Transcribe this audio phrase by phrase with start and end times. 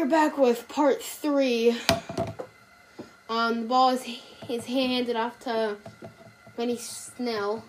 [0.00, 1.76] we're back with part three.
[3.28, 4.02] Um, the ball is
[4.48, 5.76] is handed off to
[6.56, 7.62] Benny Snell.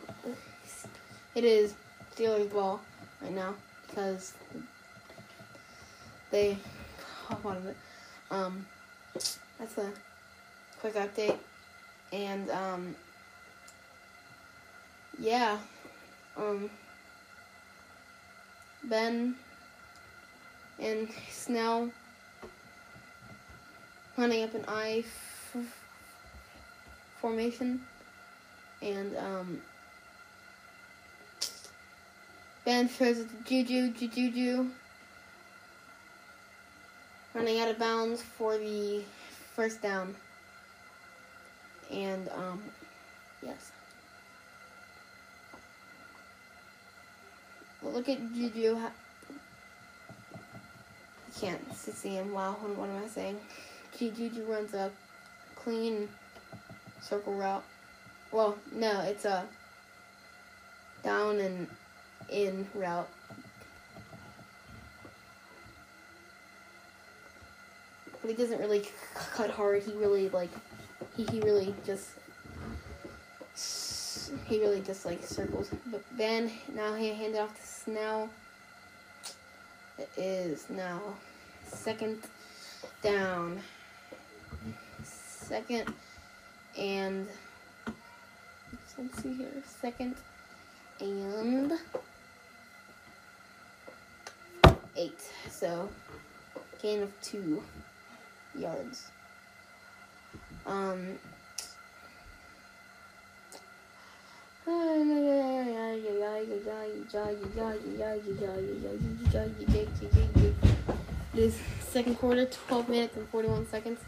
[1.35, 1.73] It is
[2.15, 2.79] Steelers ball
[3.21, 3.53] right now
[3.85, 4.33] because
[6.29, 6.57] they
[7.27, 7.75] hop out of it.
[8.29, 8.65] Um,
[9.13, 9.91] that's a
[10.79, 11.37] quick update,
[12.13, 12.95] and um,
[15.19, 15.57] yeah,
[16.37, 16.69] um,
[18.85, 19.35] Ben
[20.79, 21.91] and Snell
[24.17, 25.55] lining up an f-
[27.19, 27.81] formation,
[28.81, 29.61] and um,
[32.65, 34.67] Ben throws it to Juju, Juju,
[37.33, 39.01] running out of bounds for the
[39.55, 40.15] first down,
[41.91, 42.61] and um,
[43.41, 43.71] yes.
[47.83, 48.77] Look at Juju.
[48.77, 48.91] I
[51.39, 52.31] can't see him.
[52.31, 53.39] Wow, what am I saying?
[53.97, 54.91] Juju runs a
[55.55, 56.09] clean
[57.01, 57.63] circle route.
[58.31, 59.45] Well, no, it's a
[61.03, 61.67] down and
[62.29, 63.09] in route.
[68.21, 69.83] But he doesn't really cut hard.
[69.83, 70.49] He really like
[71.15, 72.09] he, he really just
[74.45, 75.71] he really just like circles.
[75.87, 78.29] But Ben now he handed off to Snell.
[79.97, 81.01] It is now
[81.67, 82.19] second
[83.01, 83.59] down.
[85.51, 85.93] Second
[86.79, 87.27] and
[88.97, 89.51] let's see here.
[89.65, 90.15] Second
[91.01, 91.73] and
[94.95, 95.19] eight.
[95.49, 95.89] So
[96.81, 97.61] gain of two
[98.57, 99.11] yards.
[100.65, 101.19] Um
[111.33, 113.99] this second quarter, 12 minutes and 41 seconds.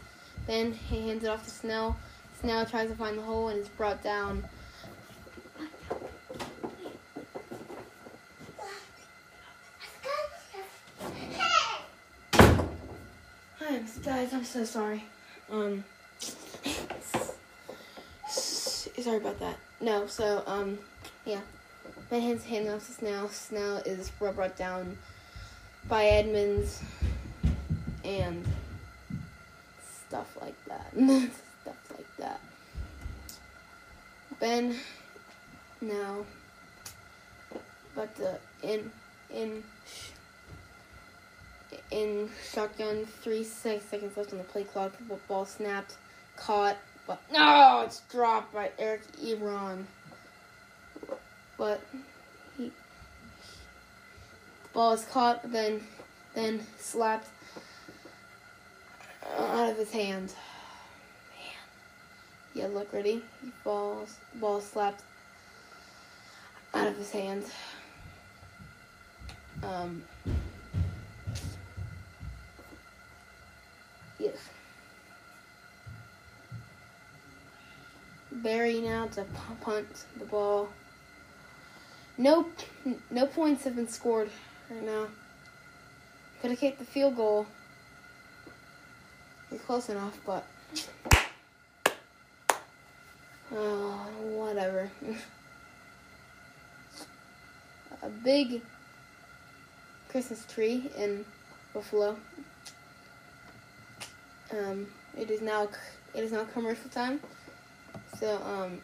[0.46, 1.96] Then he hands it off to Snell.
[2.40, 4.44] Snell tries to find the hole and is brought down.
[13.58, 14.34] Hi, guys.
[14.34, 15.04] I'm so sorry.
[15.50, 15.84] Um,
[18.28, 19.56] sorry about that.
[19.80, 20.78] No, so um,
[21.24, 21.40] yeah.
[22.10, 23.28] Ben hands hand off to Snell.
[23.30, 24.98] Snell is brought down
[25.88, 26.82] by Edmunds
[28.04, 28.46] and
[30.14, 30.92] stuff like that.
[31.62, 32.40] stuff like that.
[34.38, 34.76] Ben
[35.80, 36.24] now,
[37.96, 38.92] but the in
[39.34, 39.64] in
[41.90, 44.92] in shotgun, three six seconds left on the play clock.
[45.08, 45.96] The ball snapped,
[46.36, 46.76] caught,
[47.08, 49.82] but no, it's dropped by Eric Ebron.
[51.58, 51.80] But
[52.56, 52.70] he,
[54.72, 55.80] ball is caught, then
[56.34, 57.26] then slapped
[59.38, 60.32] out of his hand.
[61.30, 61.52] Man,
[62.54, 63.22] yeah, look, ready?
[63.42, 65.02] He falls, ball slapped
[66.74, 67.50] out of his hands.
[69.62, 70.02] Um.
[74.18, 74.36] Yes.
[78.30, 80.68] Berry now to pu- punt the ball.
[82.16, 82.46] No,
[83.10, 84.30] no points have been scored
[84.70, 85.06] right now.
[86.40, 87.46] Could have kicked the field goal.
[89.58, 90.44] Close enough, but
[93.52, 94.90] oh, whatever.
[98.02, 98.60] A big
[100.10, 101.24] Christmas tree in
[101.72, 102.16] Buffalo.
[104.52, 105.68] Um, it is now
[106.14, 107.20] it is now commercial time.
[108.18, 108.80] So um,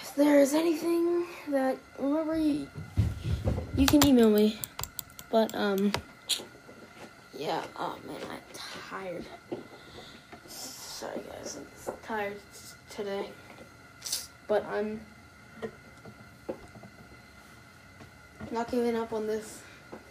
[0.00, 2.66] if there is anything that remember you,
[3.76, 4.58] you can email me.
[5.30, 5.92] But um,
[7.36, 7.62] yeah.
[7.76, 9.24] Oh man, I'm tired.
[10.46, 12.36] Sorry guys, I'm tired
[12.90, 13.30] today.
[14.46, 15.00] But I'm
[18.50, 19.62] not giving up on this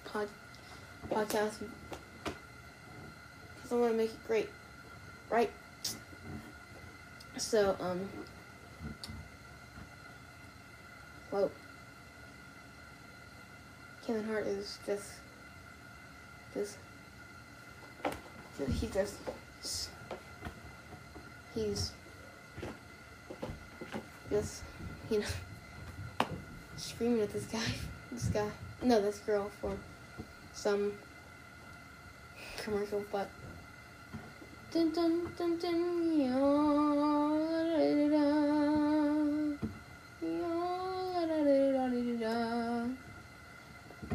[0.05, 0.27] pod,
[1.09, 1.59] podcast
[3.63, 4.49] because I want to make it great,
[5.29, 5.51] right?
[7.37, 8.01] So, um,
[11.31, 11.51] well,
[14.05, 15.11] Kevin Hart is just,
[16.53, 16.77] just,
[18.57, 19.89] just, he just,
[21.55, 21.91] he's
[24.29, 24.63] just,
[25.09, 25.25] you know,
[26.77, 27.59] screaming at this guy,
[28.11, 28.49] this guy,
[28.81, 29.75] no, this girl for
[30.53, 30.93] some
[32.57, 33.29] commercial, but
[34.71, 35.93] dun dun dun dun.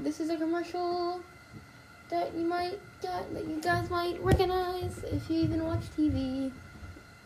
[0.08, 1.20] This is a commercial
[2.10, 6.50] that you might got that you guys might recognize if you even watch TV.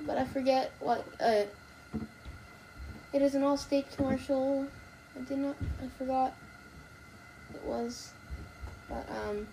[0.07, 1.45] But I forget what uh
[3.13, 4.67] it is an Allstate commercial.
[5.17, 6.35] I did not I forgot
[7.55, 8.13] it was.
[8.89, 9.47] But um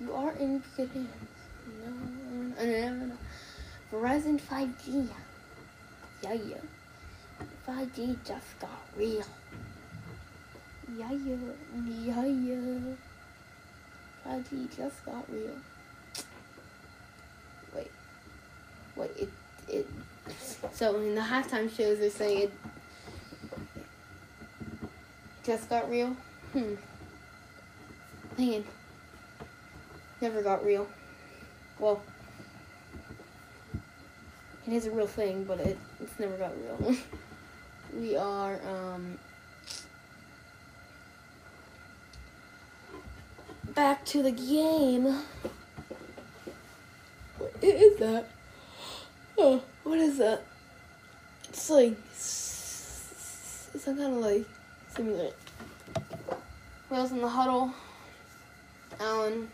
[0.00, 1.08] you are in good hands.
[1.84, 3.18] No, no, no, no, no.
[3.92, 5.08] Verizon 5G.
[6.22, 6.56] Yeah, yeah.
[7.68, 9.24] 5G just got real.
[10.96, 11.36] Yeah, yeah,
[11.86, 12.94] yeah, yeah.
[14.26, 15.56] 5G just got real.
[17.74, 17.90] Wait,
[18.96, 19.28] wait, it,
[19.68, 19.88] it,
[20.72, 22.52] so in the halftime shows they're saying it
[25.42, 26.16] just got real?
[26.52, 26.74] Hmm.
[28.38, 28.64] Man.
[30.20, 30.86] never got real.
[31.78, 32.02] Well,
[34.66, 36.96] it is a real thing, but it, it's never got real.
[37.98, 39.18] we are, um,
[43.74, 45.04] back to the game.
[47.38, 48.26] What is that?
[49.38, 50.42] Oh, what is that?
[51.48, 54.44] It's like It's some kind of like
[54.94, 55.34] simulator.
[56.90, 57.72] Wheels in the huddle.
[59.00, 59.48] Allen.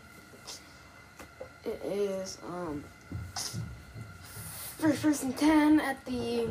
[1.65, 2.83] It is um
[4.77, 6.49] first first and ten at the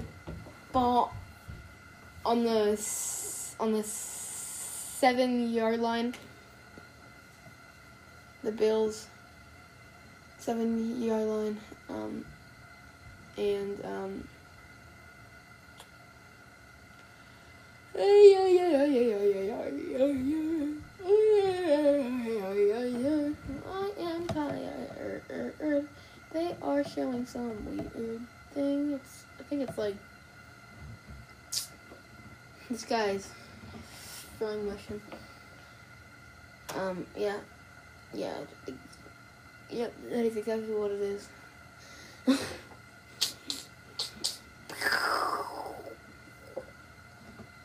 [0.73, 1.12] ball
[2.25, 2.79] on the
[3.61, 6.14] on the seven yard line.
[8.43, 9.08] The Bills
[10.38, 11.61] seven yard line.
[11.88, 12.25] Um,
[13.37, 14.29] and um.
[23.67, 25.23] I am tired.
[26.32, 28.20] They are showing some weird
[28.52, 28.93] thing.
[28.93, 29.96] It's I think it's like
[32.70, 33.31] this guy's
[34.38, 35.00] throwing motion.
[36.76, 37.38] Um, yeah,
[38.12, 38.34] yeah,
[39.70, 41.28] yep, that is exactly what it is.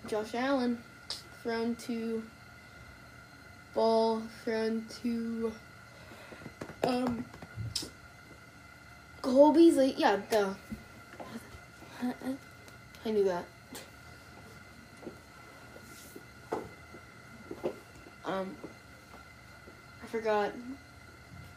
[0.07, 0.77] Josh Allen
[1.41, 2.23] thrown to
[3.73, 5.51] ball thrown to
[6.83, 7.25] um
[9.23, 9.95] Cole Beasley.
[9.97, 10.53] Yeah, duh.
[13.05, 13.45] I, knew that.
[18.25, 18.55] Um,
[20.13, 20.51] forgot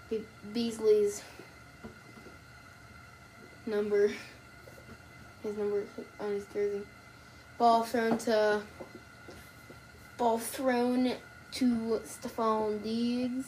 [0.08, 0.24] Be-
[0.54, 1.22] Beasley's
[3.66, 4.10] number.
[5.42, 5.82] His number
[6.18, 6.80] on his jersey.
[7.58, 8.62] Ball thrown to.
[10.16, 11.12] Ball thrown
[11.52, 13.46] to Stefon Diggs.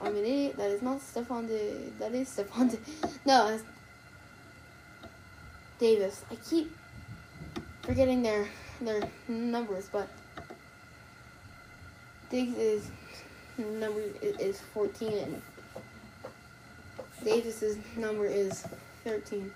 [0.00, 0.56] I'm an idiot.
[0.56, 1.98] That is not Stefon Diggs.
[1.98, 3.18] That is Stefon Diggs.
[3.26, 3.64] No, it's
[5.78, 6.24] Davis.
[6.30, 6.74] I keep
[7.82, 8.48] forgetting their
[8.80, 10.08] their numbers, but
[12.30, 12.90] Diggs is
[13.58, 15.42] number is 14 and
[17.24, 18.66] Davis's number is
[19.04, 19.50] 13.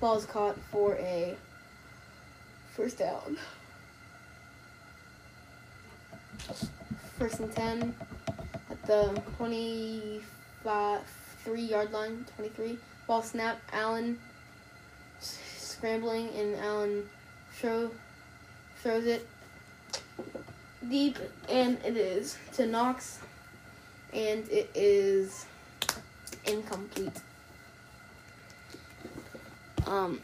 [0.00, 1.36] Ball's caught for a
[2.74, 3.38] first down.
[7.18, 7.94] First and 10
[8.70, 11.00] at the 25
[11.44, 12.78] 3 yard line, 23.
[13.06, 14.18] Ball snap, Allen
[15.20, 17.08] scrambling and Allen
[17.52, 17.90] throw
[18.82, 19.26] throws it
[20.88, 21.18] deep
[21.48, 23.20] and it is to Knox
[24.12, 25.46] and it is
[26.46, 27.20] incomplete.
[29.86, 30.20] Um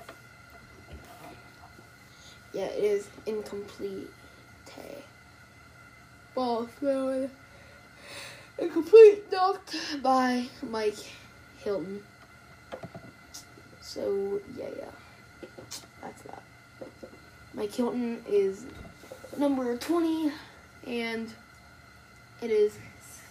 [2.52, 4.08] yeah, it is incomplete.
[6.34, 7.30] Ball thrown
[8.58, 10.98] incomplete knocked by Mike
[11.58, 12.00] Hilton.
[13.80, 15.48] So yeah yeah.
[16.00, 16.42] That's that.
[17.54, 18.66] Mike Hilton is
[19.36, 20.32] number 20
[20.86, 21.32] and
[22.40, 22.76] it is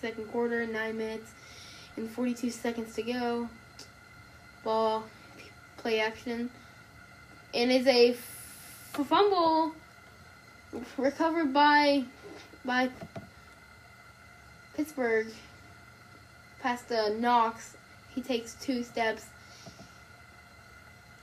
[0.02, 1.32] second quarter, 9 minutes
[1.96, 3.50] and 42 seconds to go.
[4.64, 5.04] Ball,
[5.78, 6.50] play action,
[7.54, 8.20] and is a f-
[9.08, 9.74] fumble
[10.98, 12.04] recovered by
[12.66, 12.90] by
[14.76, 15.28] Pittsburgh
[16.60, 17.76] past the Knox.
[18.14, 19.26] He takes two steps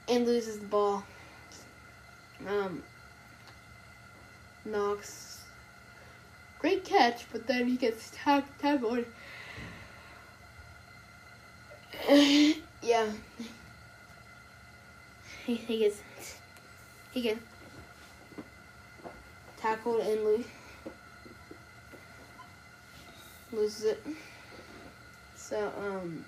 [0.09, 1.05] and loses the ball.
[2.49, 2.83] Um,
[4.65, 5.34] Knox,
[6.65, 9.05] great catch, but then he gets tag- tackled.
[12.09, 13.13] yeah.
[15.45, 16.01] He, he gets
[17.13, 17.41] he gets
[19.59, 20.45] tackled and lo-
[23.53, 24.03] loses it.
[25.37, 26.25] So um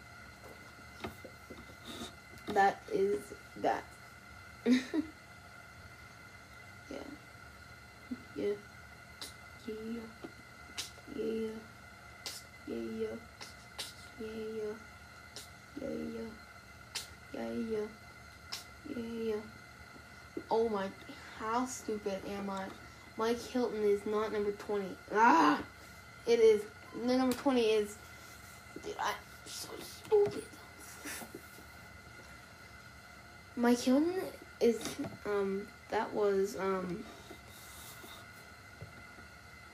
[2.49, 3.23] that is
[3.63, 3.85] that.
[4.67, 4.83] yeah.
[8.37, 8.53] Yeah.
[9.67, 10.01] Yeah.
[11.17, 11.49] Yeah.
[12.67, 12.77] Yeah.
[12.77, 13.07] Yeah.
[14.21, 14.73] Yeah.
[15.81, 15.89] Yeah.
[17.33, 17.79] Yeah.
[18.89, 18.97] Yeah.
[18.97, 19.35] yeah.
[20.51, 20.89] Oh my,
[21.39, 22.65] how stupid am I?
[23.17, 24.85] Mike Hilton is not number 20.
[25.15, 25.61] Ah!
[26.27, 26.63] It is.
[27.07, 27.97] The number 20 is.
[28.85, 29.15] Dude, I'm
[29.47, 30.43] so stupid.
[33.57, 34.21] Mike Hilton
[34.61, 34.79] is.
[35.25, 36.57] Um, that was.
[36.59, 37.05] Um,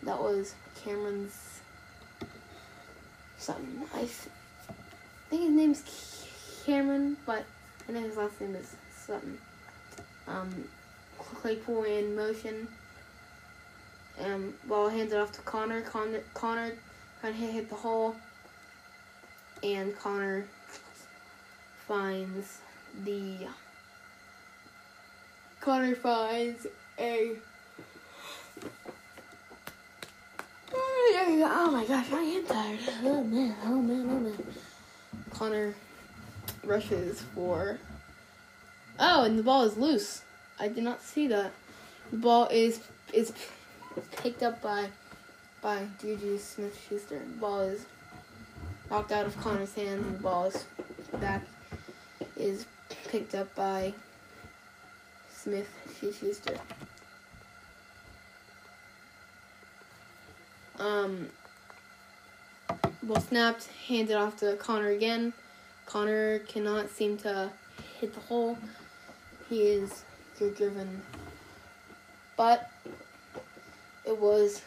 [0.04, 1.30] that was Cameron
[3.38, 3.82] Sutton.
[3.94, 4.10] I th-
[5.30, 6.26] think his name's
[6.64, 7.44] Cameron, but
[7.88, 9.38] I know his last name is Sutton.
[10.28, 10.64] Um,
[11.18, 12.68] Claypool in motion.
[14.20, 15.80] Um, ball handed off to Conner.
[15.80, 16.72] Conner, Conner
[17.20, 18.14] kind of hit, hit the hole,
[19.62, 20.44] and Conner
[21.86, 22.58] finds
[23.04, 23.46] the.
[25.60, 26.66] Conner finds
[26.98, 27.36] a.
[31.04, 32.78] Oh my gosh, I am tired.
[33.02, 34.54] Oh man, oh man, oh man.
[35.30, 35.74] Conner
[36.64, 37.78] rushes for.
[38.98, 40.22] Oh, and the ball is loose.
[40.60, 41.52] I did not see that.
[42.10, 42.80] The ball is
[43.12, 43.32] is
[44.16, 44.88] picked up by
[45.60, 47.18] by Juju Smith Schuster.
[47.18, 47.86] The ball is
[48.90, 50.64] knocked out of Conner's hands and the ball is
[51.20, 51.42] back
[52.36, 52.66] is
[53.08, 53.94] picked up by
[55.32, 55.68] Smith
[55.98, 56.56] Schuster.
[60.78, 61.28] Um
[63.02, 65.32] ball snapped, handed off to Conner again.
[65.86, 67.50] Conner cannot seem to
[68.00, 68.56] hit the hole.
[69.48, 70.04] He is
[70.38, 71.02] good driven.
[72.36, 72.70] But
[74.04, 74.62] it was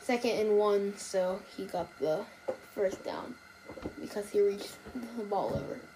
[0.00, 2.24] second and one, so he got the
[2.74, 3.34] first down
[4.00, 4.76] because he reached
[5.16, 5.78] the ball over.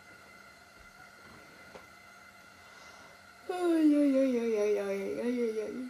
[3.56, 5.88] Oh, yeah, yeah, yeah, yeah, yeah, yeah, yeah, yeah,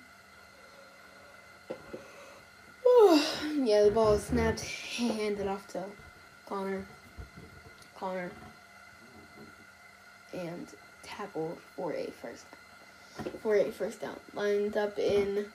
[3.54, 3.84] yeah.
[3.84, 4.60] The ball snapped,
[4.96, 5.84] handed off to
[6.46, 6.84] Conner.
[7.98, 8.30] Conner.
[10.32, 10.66] And
[11.02, 13.32] tackled for a first down.
[13.42, 14.16] For a first down.
[14.34, 15.46] Lined up in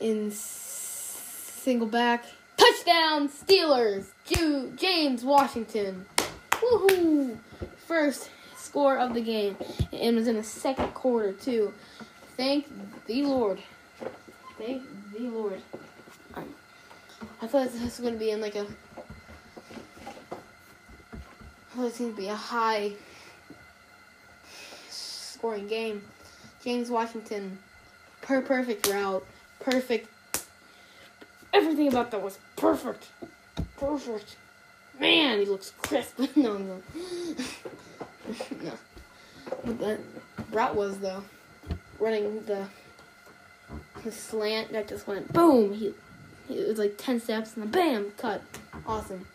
[0.00, 2.26] in single back.
[2.56, 4.08] Touchdown Steelers!
[4.26, 6.06] Ju- James Washington.
[6.50, 7.38] Woohoo!
[7.86, 9.56] First score of the game.
[9.92, 11.72] And it was in the second quarter too.
[12.36, 12.66] Thank
[13.06, 13.60] the Lord.
[14.58, 14.82] Thank
[15.14, 15.60] the Lord.
[16.34, 16.54] Um,
[17.40, 18.66] I thought this was gonna be in like a
[20.32, 22.92] I thought it gonna be a high
[24.88, 26.02] scoring game.
[26.62, 27.58] James Washington,
[28.22, 29.24] per perfect route,
[29.60, 30.08] perfect.
[31.52, 33.08] Everything about that was perfect,
[33.76, 34.36] perfect.
[34.98, 36.18] Man, he looks crisp.
[36.36, 36.82] no, no,
[38.62, 38.72] no.
[39.62, 40.00] What that
[40.50, 41.22] route was though,
[41.98, 42.66] running the
[44.04, 45.72] the slant that just went boom.
[45.74, 45.94] He,
[46.48, 48.42] he it was like ten steps and then bam, cut.
[48.86, 49.26] Awesome.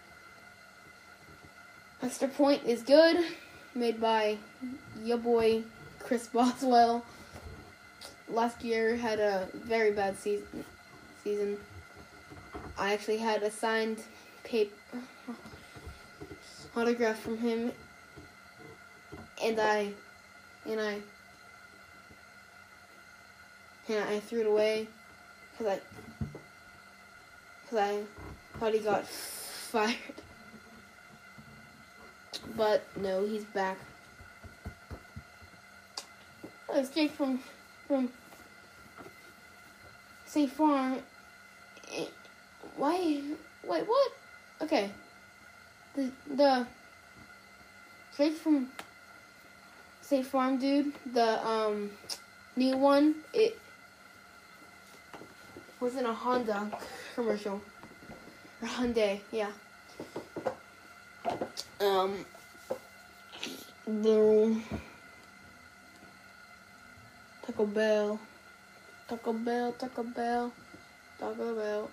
[2.02, 3.26] Extra point is good,
[3.76, 4.38] made by
[5.04, 5.64] your boy
[6.00, 7.04] Chris Boswell.
[8.30, 10.64] Last year had a very bad season.
[11.24, 11.58] Season.
[12.78, 14.02] I actually had a signed
[14.44, 14.74] paper
[16.76, 17.72] autograph from him,
[19.44, 19.92] and I,
[20.66, 21.00] and I,
[23.96, 24.88] and I threw it away
[25.52, 25.80] because I,
[27.64, 29.08] because I thought he got
[29.72, 29.96] fired.
[32.56, 33.78] But no, he's back.
[36.70, 37.40] Oh, straight from
[37.88, 38.10] from
[40.26, 41.00] State Farm.
[41.92, 42.06] Eh,
[42.78, 43.22] why?
[43.64, 44.12] Wait, what?
[44.62, 44.92] Okay.
[45.96, 46.68] The the
[48.12, 48.70] straight from
[50.02, 50.94] State Farm, dude.
[51.14, 51.90] The um
[52.56, 53.16] new one.
[53.34, 53.58] It
[55.80, 56.70] was in a Honda
[57.16, 57.62] commercial
[58.62, 59.20] or Hyundai.
[59.32, 59.52] Yeah.
[61.80, 62.26] Um.
[63.88, 64.62] The
[67.46, 68.20] Taco Bell,
[69.08, 70.54] Taco Bell, Taco Bell,
[71.18, 71.90] Taco Bell,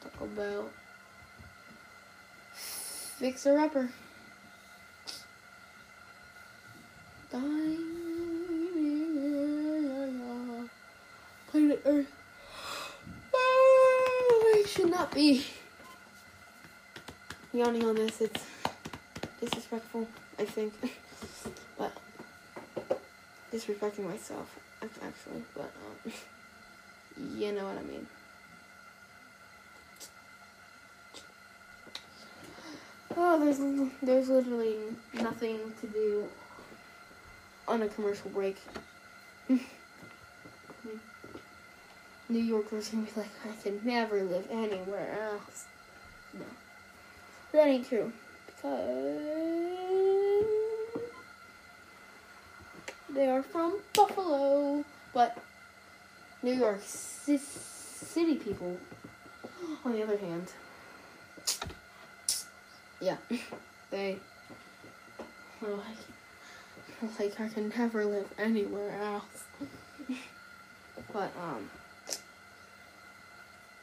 [0.00, 0.70] Taco Bell.
[2.52, 3.90] Fixer upper.
[11.50, 12.19] Planet Earth.
[14.70, 15.44] Should not be
[17.52, 18.20] yawning on this.
[18.20, 18.46] It's
[19.40, 20.06] disrespectful,
[20.38, 20.72] I think.
[21.78, 21.92] but
[23.52, 24.48] disrespecting myself,
[24.80, 25.42] actually.
[25.56, 25.72] But
[26.06, 26.12] um,
[27.36, 28.06] you know what I mean.
[33.16, 33.58] Oh, there's
[34.00, 34.76] there's literally
[35.14, 36.28] nothing to do
[37.66, 38.56] on a commercial break.
[42.30, 45.64] New Yorkers gonna be like, I can never live anywhere else.
[46.32, 46.44] No,
[47.52, 48.12] that ain't true
[48.46, 49.40] because
[53.12, 55.36] they are from Buffalo, but
[56.44, 58.78] New York C- City people,
[59.84, 60.52] on the other hand,
[63.00, 63.16] yeah,
[63.90, 64.18] they
[65.62, 69.44] are like, like I can never live anywhere else.
[71.12, 71.68] but um,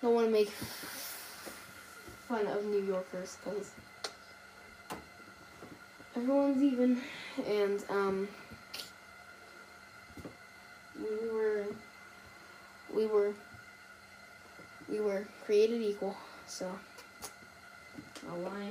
[0.01, 0.49] don't want to make
[2.27, 3.71] fun of New Yorkers because
[6.15, 7.01] everyone's even,
[7.47, 8.27] and um,
[10.99, 11.65] we were,
[12.95, 13.33] we were,
[14.89, 16.15] we were created equal.
[16.45, 18.69] So, uh, why?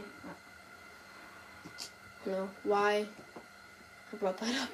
[2.24, 3.06] I don't know why
[4.12, 4.70] I brought that up.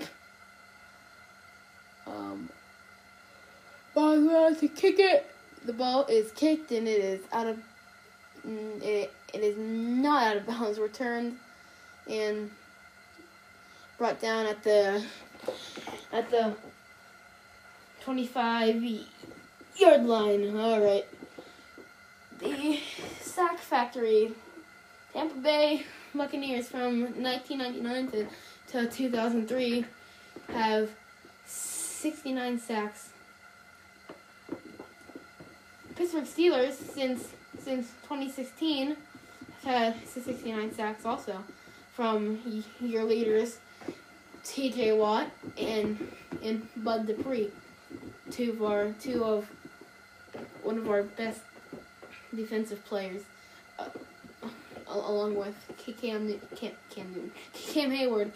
[2.07, 2.49] Um,
[3.95, 5.32] ball allowed to kick it.
[5.65, 7.59] The ball is kicked and it is out of.
[8.47, 10.79] mm, It, it is not out of bounds.
[10.79, 11.37] Returned
[12.09, 12.51] and
[13.99, 15.05] brought down at the
[16.13, 16.55] at the
[18.03, 18.83] 25
[19.77, 20.57] yard line.
[20.57, 21.07] All right.
[22.39, 22.81] The
[23.21, 24.33] Sack Factory,
[25.13, 28.27] Tampa Bay Buccaneers from 1999
[28.73, 29.85] to, to 2003
[30.49, 30.91] have
[31.47, 33.11] 69 sacks.
[35.97, 38.97] Pittsburgh Steelers since since 2016
[39.65, 41.45] have had 69 sacks also
[41.95, 43.59] from y- year leaders
[44.45, 44.93] T.J.
[44.93, 47.51] Watt and and Bud Dupree,
[48.31, 49.49] two of our two of
[50.63, 51.43] one of our best
[52.35, 53.23] defensive players,
[53.79, 53.85] uh,
[54.89, 55.55] along with
[56.01, 58.33] Cam Cam Cam Cam Heyward,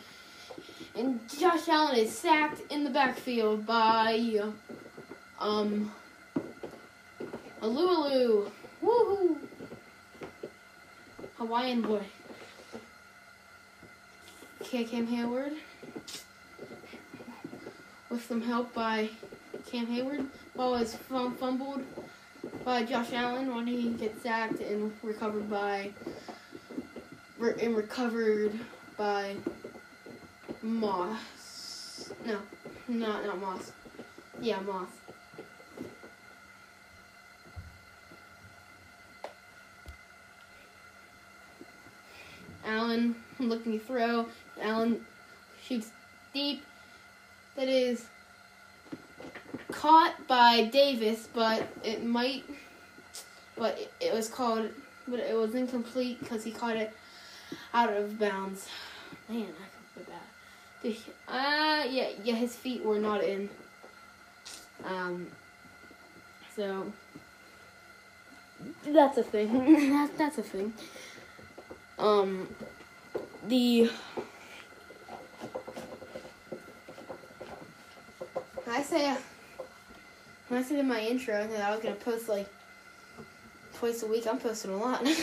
[0.94, 4.40] and Josh Allen is sacked in the backfield by
[5.40, 5.90] um
[7.66, 8.48] Alualu,
[8.80, 9.36] woohoo,
[11.36, 12.04] Hawaiian boy.
[14.62, 15.54] K- Cam Heyward
[18.08, 19.10] with some help by
[19.68, 20.26] Cam Heyward.
[20.54, 21.82] Ball is fumbled
[22.64, 25.90] by Josh Allen when he gets sacked and recovered by
[27.40, 28.52] and recovered
[28.96, 29.34] by
[30.62, 32.12] Moss.
[32.24, 32.38] No,
[32.86, 33.72] not not Moss.
[34.40, 34.88] Yeah, Moss.
[42.66, 44.26] Allen looking throw.
[44.60, 45.04] Allen
[45.62, 45.90] shoots
[46.34, 46.64] deep.
[47.56, 48.06] That is
[49.70, 52.44] caught by Davis, but it might.
[53.56, 54.68] But it, was called.
[55.08, 56.92] But it was incomplete because he caught it
[57.72, 58.68] out of bounds.
[59.28, 60.96] Man, I feel bad.
[61.28, 63.48] Uh, yeah, yeah, his feet were not in.
[64.84, 65.26] Um,
[66.54, 66.92] so
[68.86, 69.52] that's a thing.
[69.92, 70.72] that, that's a thing.
[71.98, 72.48] Um,
[73.48, 73.90] the
[78.68, 79.16] I say
[80.48, 82.48] when I said in my intro that I was gonna post like
[83.74, 85.04] twice a week, I'm posting a lot.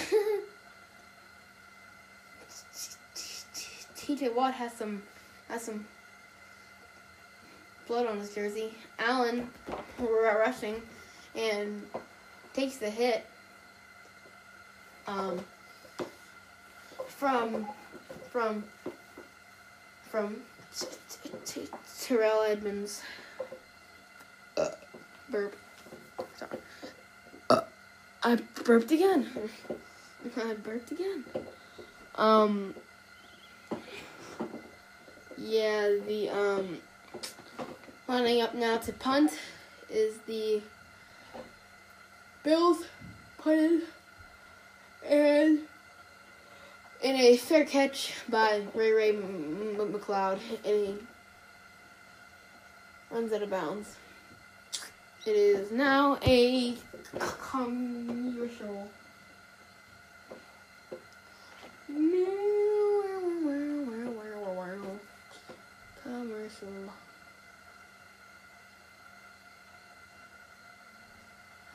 [3.96, 5.02] TJ Watt has some
[5.50, 5.86] has some
[7.88, 8.74] blood on his jersey.
[9.00, 9.50] Allen
[10.00, 10.82] rushing
[11.36, 11.84] and
[12.54, 13.26] takes the hit.
[15.08, 15.40] Um,
[17.24, 17.66] from
[18.30, 18.66] from
[20.12, 20.36] from
[20.78, 21.70] T- T- T-
[22.02, 23.02] Terrell Edmunds.
[24.58, 24.68] Uh,
[25.30, 25.56] burp.
[26.36, 26.58] Sorry.
[27.50, 27.62] Uh,
[28.24, 29.26] I burped again.
[30.38, 31.24] I burped again.
[32.16, 32.76] Um.
[35.38, 36.78] Yeah, the um.
[38.10, 39.32] Lining up now to punt
[39.90, 40.62] is the
[42.44, 42.84] Bills
[43.38, 43.84] punted
[45.08, 45.60] and
[47.04, 50.96] in a fair catch by Ray Ray McCloud, and he
[53.12, 53.98] runs out of bounds.
[55.26, 56.76] It is now a
[57.52, 58.90] commercial.
[66.04, 66.68] Commercial.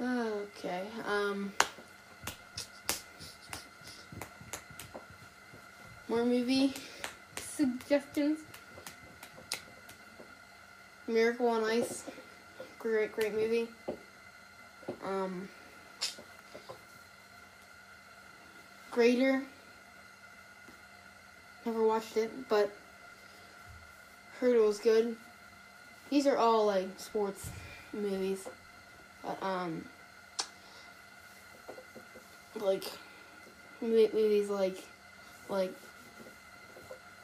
[0.01, 0.85] Okay.
[1.07, 1.53] Um.
[6.09, 6.73] More movie
[7.37, 8.39] suggestions.
[11.07, 12.05] Miracle on Ice.
[12.79, 13.69] Great, great movie.
[15.05, 15.49] Um.
[18.91, 19.43] Greater.
[21.67, 22.71] Never watched it, but
[24.41, 25.15] heard it was good.
[26.09, 27.51] These are all like sports
[27.93, 28.49] movies.
[29.23, 29.85] But um,
[32.57, 32.85] like
[33.83, 34.83] movies like
[35.51, 35.75] like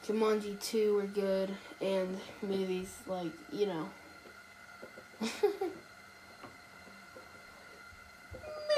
[0.07, 1.49] Jumanji 2 were good,
[1.81, 3.89] and movies like, you know.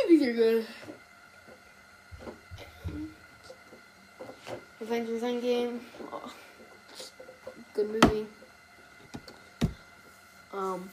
[0.07, 0.65] movies are good.
[4.79, 5.79] Avengers Endgame,
[6.13, 6.31] oh,
[7.73, 8.25] good movie.
[10.53, 10.89] Um,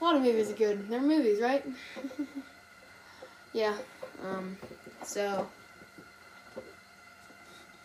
[0.00, 0.88] a lot of movies are good.
[0.88, 1.66] They're movies, right?
[3.52, 3.76] yeah.
[4.24, 4.56] Um,
[5.02, 5.48] so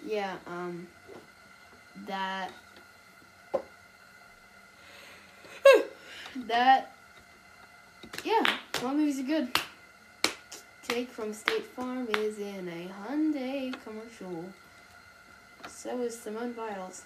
[0.05, 0.87] yeah, um,
[2.07, 2.51] that,
[6.47, 6.93] that,
[8.23, 9.57] yeah, all movies are good.
[10.87, 14.45] Jake from State Farm is in a Hyundai commercial.
[15.67, 17.03] So is Simone Biles,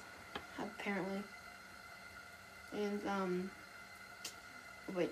[0.59, 1.21] apparently.
[2.73, 3.49] And, um,
[4.95, 5.11] wait.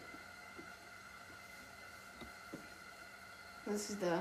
[3.67, 4.19] This is the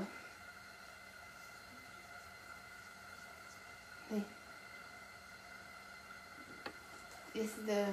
[7.35, 7.85] is the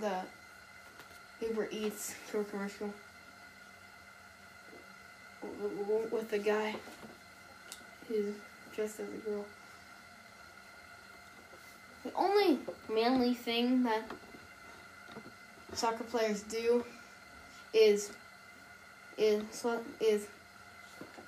[0.00, 0.22] the
[1.40, 2.14] Uber Eats
[2.50, 2.92] commercial
[6.10, 6.74] with the guy
[8.06, 8.34] who's
[8.74, 9.44] dressed as a girl.
[12.04, 12.58] The only
[12.92, 14.04] manly thing that
[15.74, 16.84] soccer players do
[17.74, 18.12] is
[19.16, 19.42] is
[20.00, 20.26] is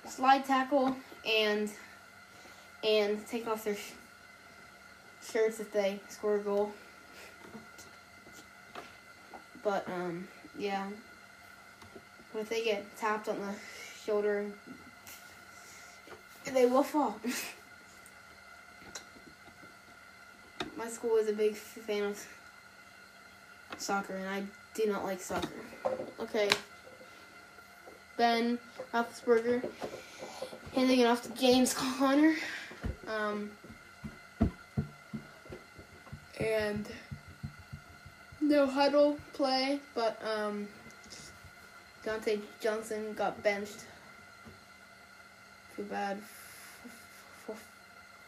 [0.07, 0.95] slide tackle
[1.27, 1.69] and
[2.83, 3.77] and take off their
[5.31, 6.71] shirts if they score a goal.
[9.63, 10.87] But um, yeah.
[12.33, 13.53] But if they get tapped on the
[14.05, 14.45] shoulder,
[16.53, 17.19] they will fall.
[20.77, 22.25] My school is a big fan of
[23.77, 25.49] soccer, and I do not like soccer.
[26.19, 26.49] Okay.
[28.17, 28.57] Ben
[28.93, 29.63] Roethlisberger
[30.73, 32.35] handing it off to James Conner.
[33.07, 33.51] Um,
[36.41, 36.85] and
[38.39, 40.67] no huddle play, but um,
[42.03, 43.85] Diontae Johnson got benched.
[45.75, 46.17] Too bad
[47.45, 47.55] for,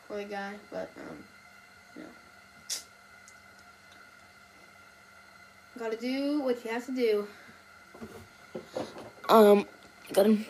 [0.07, 1.17] for the guy, but um,
[1.97, 2.03] no.
[5.79, 7.27] Gotta do what you have to do.
[9.27, 9.65] Um,
[10.13, 10.45] got him.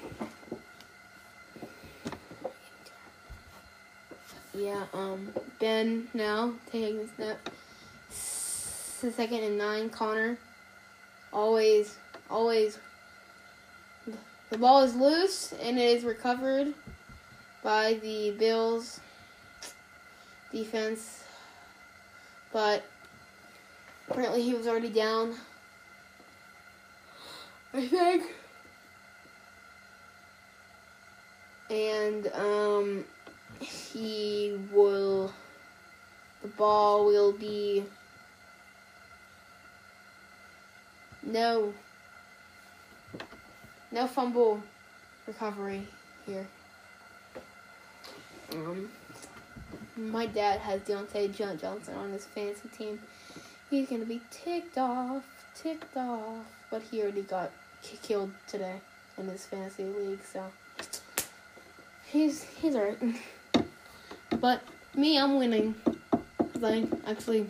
[4.56, 7.50] Yeah, um, Ben now taking the snap.
[9.02, 10.38] The second and nine, Conner.
[11.34, 11.98] Always,
[12.30, 12.78] always.
[14.50, 16.74] The ball is loose and it is recovered
[17.64, 19.00] by the Bills
[20.52, 21.24] defense.
[22.54, 22.86] But
[24.08, 25.36] apparently he was already down.
[27.74, 28.24] I think.
[31.72, 33.06] And, um,
[33.64, 35.34] he will,
[36.42, 37.84] the ball will be,
[41.24, 41.74] no,
[43.92, 44.62] no fumble
[45.28, 45.88] recovery
[46.26, 46.48] here.
[48.54, 48.90] Um,
[49.96, 53.00] my dad has Diontae Johnson on his fantasy team.
[53.70, 55.24] He's gonna be ticked off,
[55.56, 57.52] ticked off, but he already got
[58.02, 58.82] killed today
[59.18, 60.44] in his fantasy league, so
[62.06, 62.98] he's he's alright.
[64.44, 64.62] But
[64.94, 65.74] me, I'm winning.
[66.38, 67.48] Cause I actually,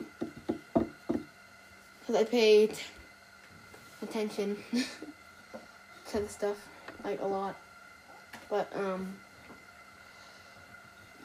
[2.05, 2.77] cause I paid
[4.03, 4.55] attention
[6.11, 6.55] to the stuff
[7.03, 7.55] like a lot.
[8.47, 9.11] But um,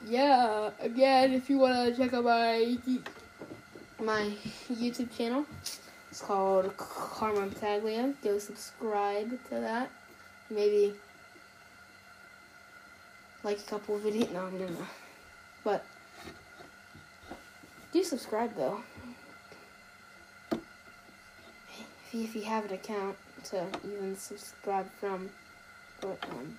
[0.06, 0.70] yeah.
[0.80, 2.78] Again, if you wanna check out my
[4.02, 4.32] my
[4.72, 5.44] YouTube channel,
[6.10, 8.14] it's called Karma Taglia.
[8.24, 9.90] Go subscribe to that.
[10.48, 10.94] Maybe
[13.44, 14.32] like a couple of videos.
[14.32, 14.88] No, I'm gonna.
[17.92, 18.80] Do subscribe though.
[20.52, 25.30] If you, if you have an account to even subscribe from.
[26.00, 26.56] But um,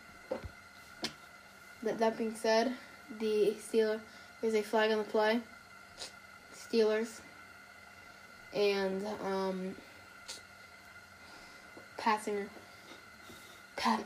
[1.83, 2.73] that being said,
[3.19, 3.99] the Steelers
[4.41, 5.41] there's a flag on the play.
[6.55, 7.19] Steelers
[8.53, 9.75] and um,
[11.97, 12.45] passing
[13.75, 14.03] pat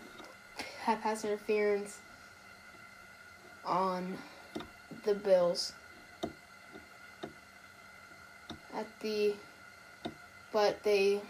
[0.86, 2.00] pass interference
[3.66, 4.18] on
[5.06, 5.74] the Bills
[8.76, 9.34] at the
[10.52, 11.22] but they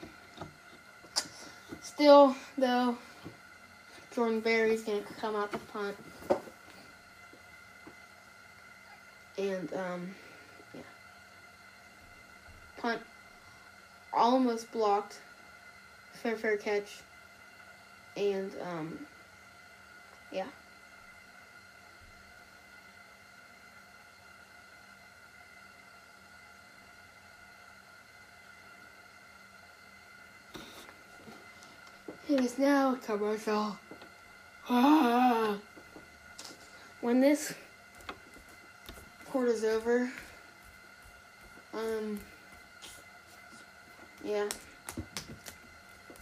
[1.82, 2.98] still though
[4.14, 5.98] Jordan Berry's gonna come out the punt
[9.38, 10.10] and um
[10.74, 10.82] yeah
[12.78, 13.02] punt
[14.14, 15.20] almost blocked.
[16.14, 17.00] Fair, fair catch.
[18.16, 19.00] And, um,
[20.32, 20.46] yeah.
[32.34, 33.78] It is now a commercial.
[34.67, 35.56] Ah.
[37.00, 37.54] When this
[39.30, 40.12] quarter's over,
[41.76, 42.19] um,
[44.24, 44.50] yeah,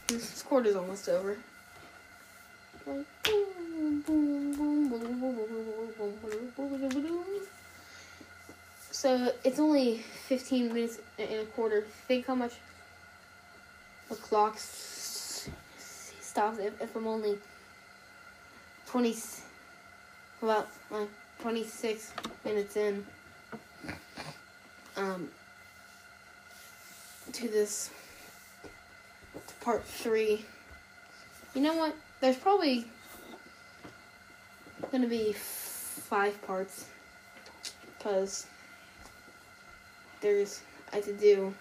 [0.07, 1.37] this quarter's almost over.
[8.91, 11.85] So it's only 15 minutes in a quarter.
[12.09, 12.55] Think how much
[14.09, 14.59] the clock
[16.31, 17.37] s- stops if, if I'm only
[18.87, 19.15] 20,
[20.41, 21.09] about like
[21.41, 22.13] 26
[22.45, 23.05] minutes in
[24.97, 25.29] um,
[27.33, 27.89] to this
[29.33, 30.45] to part three.
[31.53, 31.95] You know what?
[32.19, 32.85] There's probably
[34.91, 36.85] gonna be five parts
[37.97, 38.45] because
[40.21, 41.53] there's I have to do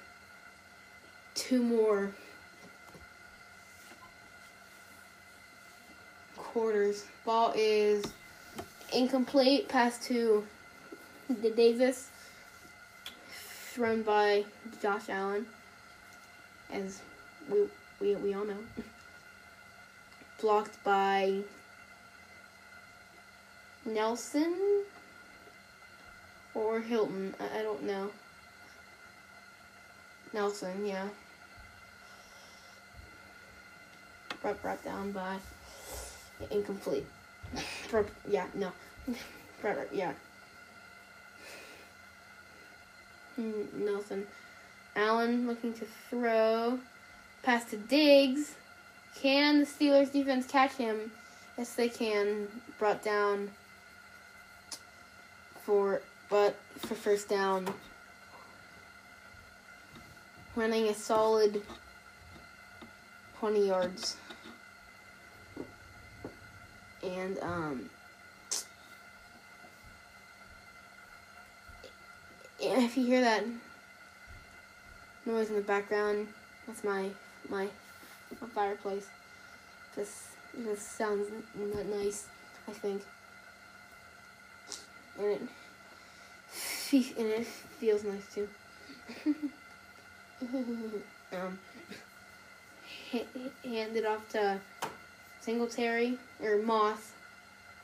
[1.34, 2.10] two more
[6.52, 7.04] quarters.
[7.24, 8.04] Ball is
[8.92, 9.68] incomplete.
[9.68, 10.44] Pass to
[11.28, 12.08] the Davis,
[13.72, 14.44] thrown by
[14.82, 15.46] Josh Allen,
[16.72, 17.00] as
[17.48, 17.68] we
[18.00, 18.58] we we all know.
[20.40, 21.42] Blocked by
[23.84, 24.84] Nelson
[26.54, 27.34] or Hilton.
[27.38, 28.10] I, I don't know.
[30.32, 31.08] Nelson, yeah.
[34.40, 35.36] Brought, brought down by
[36.50, 37.06] incomplete.
[37.90, 38.72] Brought- yeah, no.
[39.60, 40.12] Brought, yeah.
[43.38, 44.26] Mm, Nelson.
[44.96, 46.78] Allen looking to throw.
[47.42, 48.54] Pass to Diggs.
[49.20, 51.10] Can the Steelers defense catch him?
[51.56, 52.48] Yes, they can.
[52.78, 53.50] Brought down
[55.62, 57.66] for, but for first down.
[60.56, 61.62] Running a solid
[63.38, 64.16] 20 yards.
[67.16, 67.90] And, um,
[72.60, 73.44] if you hear that
[75.26, 76.28] noise in the background,
[76.66, 77.08] that's my,
[77.48, 77.66] my,
[78.40, 79.06] my fireplace.
[79.96, 81.26] This, this sounds
[81.58, 82.26] n- nice,
[82.68, 83.02] I think.
[85.18, 85.40] And it,
[87.18, 88.48] and it feels nice too.
[91.32, 91.58] um,
[93.64, 94.60] hand it off to
[95.40, 97.12] Singletary or Moss,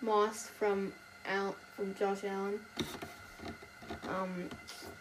[0.03, 0.92] Moss from
[1.27, 2.61] Al from Josh Allen.
[4.09, 4.49] Um,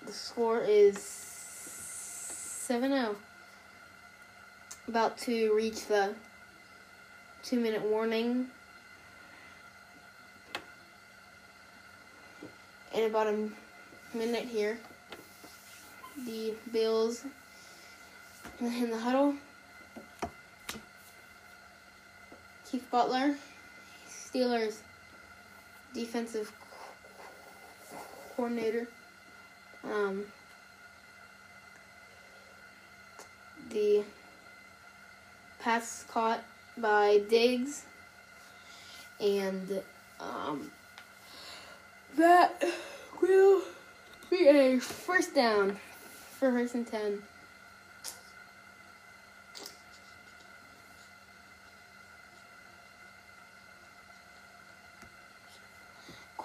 [0.05, 3.15] the score is seven zero.
[4.87, 6.13] About to reach the
[7.43, 8.47] two minute warning.
[12.93, 13.49] In about a
[14.17, 14.77] minute here,
[16.25, 17.25] the Bills
[18.61, 19.35] in the huddle.
[22.91, 23.35] Butler,
[24.07, 24.77] Steelers
[25.93, 26.51] defensive
[28.35, 28.87] coordinator.
[29.83, 30.25] Um,
[33.69, 34.03] the
[35.59, 36.43] pass caught
[36.77, 37.85] by Diggs,
[39.19, 39.81] and
[40.19, 40.71] um,
[42.17, 42.63] that
[43.21, 43.61] will
[44.29, 45.77] be a first down
[46.37, 47.23] for first and ten.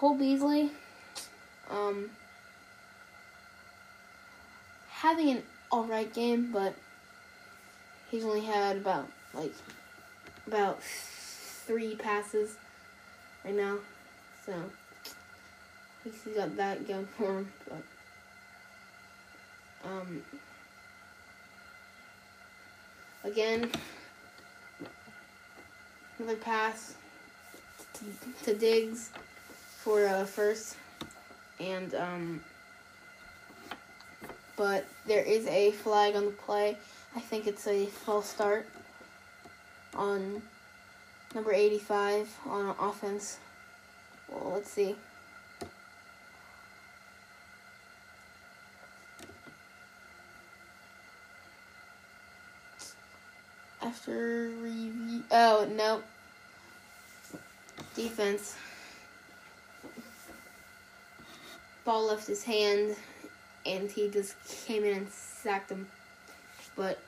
[0.01, 0.71] Cole Beasley,
[1.69, 2.09] um,
[4.89, 6.75] having an alright game, but
[8.11, 9.53] he's only had about like
[10.47, 12.57] about three passes
[13.45, 13.77] right now,
[14.47, 14.55] so
[16.03, 17.53] he's got that going for him.
[17.69, 17.83] But
[19.85, 20.23] um,
[23.23, 23.71] again,
[26.19, 26.95] another pass
[27.93, 28.05] to,
[28.45, 29.11] to Diggs
[29.83, 30.77] for uh, first,
[31.59, 32.41] and um,
[34.57, 36.77] but there is a flag on the play.
[37.17, 38.67] I think it's a false start
[39.95, 40.43] on
[41.35, 43.39] number 85 on offense.
[44.29, 44.97] Well, let's see.
[53.81, 56.03] After review, oh no,
[57.95, 58.57] defense.
[61.85, 62.97] Ball left his hand,
[63.67, 64.35] and he just
[64.67, 65.87] came in and sacked him.
[66.77, 66.99] but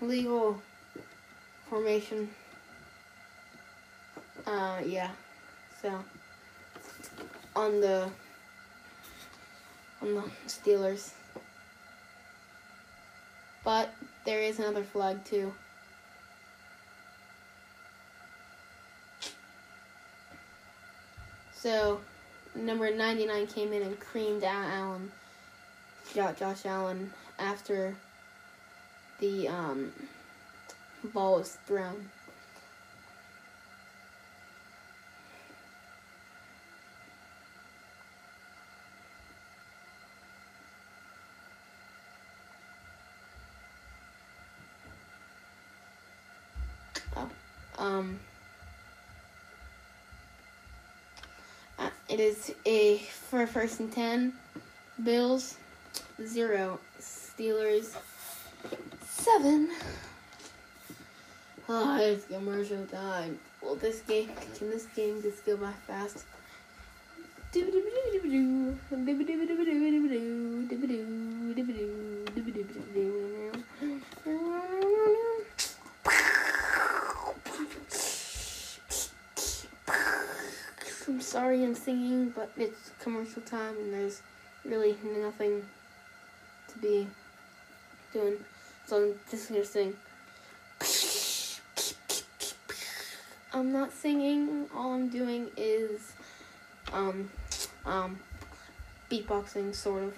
[0.00, 0.60] legal
[1.68, 2.28] formation.
[4.46, 5.10] Uh, yeah.
[5.80, 5.98] So
[7.56, 8.08] on the
[10.02, 11.10] on the Steelers.
[13.64, 15.52] But there is another flag too.
[21.52, 22.00] So
[22.54, 25.12] number 99 came in and creamed out Allen,
[26.14, 27.96] Josh Allen, after
[29.18, 29.92] the um,
[31.12, 32.10] ball was thrown.
[47.78, 48.18] Um,
[51.78, 54.32] uh, it is a for first and ten.
[55.02, 55.56] Bills
[56.24, 56.78] zero.
[57.00, 57.96] Steelers
[59.02, 59.70] seven.
[61.68, 63.38] Ah, it's commercial time.
[63.62, 66.24] Well, this game can this game just go by fast?
[81.06, 84.22] I'm sorry I'm singing, but it's commercial time and there's
[84.64, 85.64] really nothing
[86.68, 87.08] to be
[88.12, 88.36] doing.
[88.86, 89.96] So I'm just gonna sing.
[93.52, 94.68] I'm not singing.
[94.76, 96.12] All I'm doing is
[96.92, 97.28] um
[97.84, 98.16] um
[99.10, 100.14] beatboxing sort of.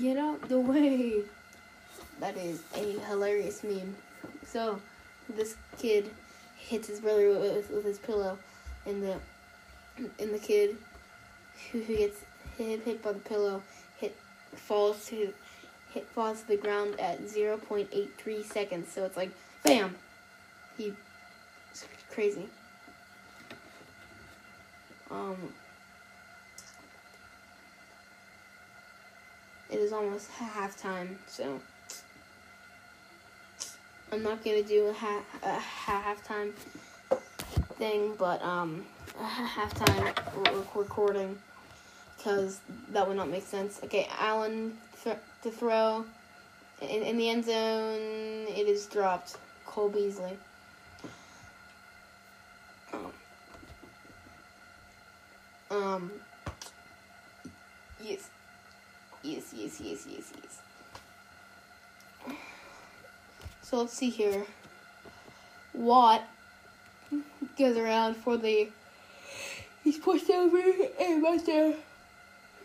[0.00, 1.22] Get out the way.
[2.20, 3.94] That is a hilarious meme.
[4.46, 4.80] So,
[5.28, 6.10] this kid
[6.56, 8.38] hits his brother with, with his pillow,
[8.86, 9.16] and the
[10.18, 10.76] and the kid
[11.70, 12.20] who, gets
[12.56, 13.62] hit, hit by the pillow
[13.98, 14.16] hit
[14.54, 15.34] falls to
[15.92, 18.90] hit falls to the ground at 0.83 seconds.
[18.90, 19.30] So it's like
[19.62, 19.94] bam.
[20.78, 20.94] He
[22.10, 22.48] crazy.
[25.10, 25.36] Um
[29.70, 31.60] It is almost halftime, so
[34.12, 36.52] I'm not gonna do a, ha- a halftime
[37.78, 38.84] thing, but um,
[39.18, 41.38] a halftime re- recording
[42.16, 42.60] because
[42.92, 43.80] that would not make sense.
[43.84, 46.04] Okay, Allen th- to throw
[46.82, 48.46] in, in the end zone.
[48.48, 49.36] It is dropped.
[49.64, 50.36] Cole Beasley.
[52.92, 53.12] Um,
[55.70, 56.10] um
[58.02, 58.28] yes.
[59.22, 60.58] Yes, yes, yes, yes, yes.
[63.70, 64.46] So let's see here.
[65.74, 66.24] Watt
[67.56, 68.68] goes around for the.
[69.84, 71.74] He's pushed over and there.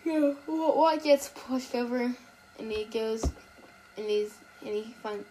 [0.04, 2.12] Yeah, Watt gets pushed over
[2.58, 3.24] and he goes
[3.98, 4.34] and he's
[4.66, 5.26] and he finds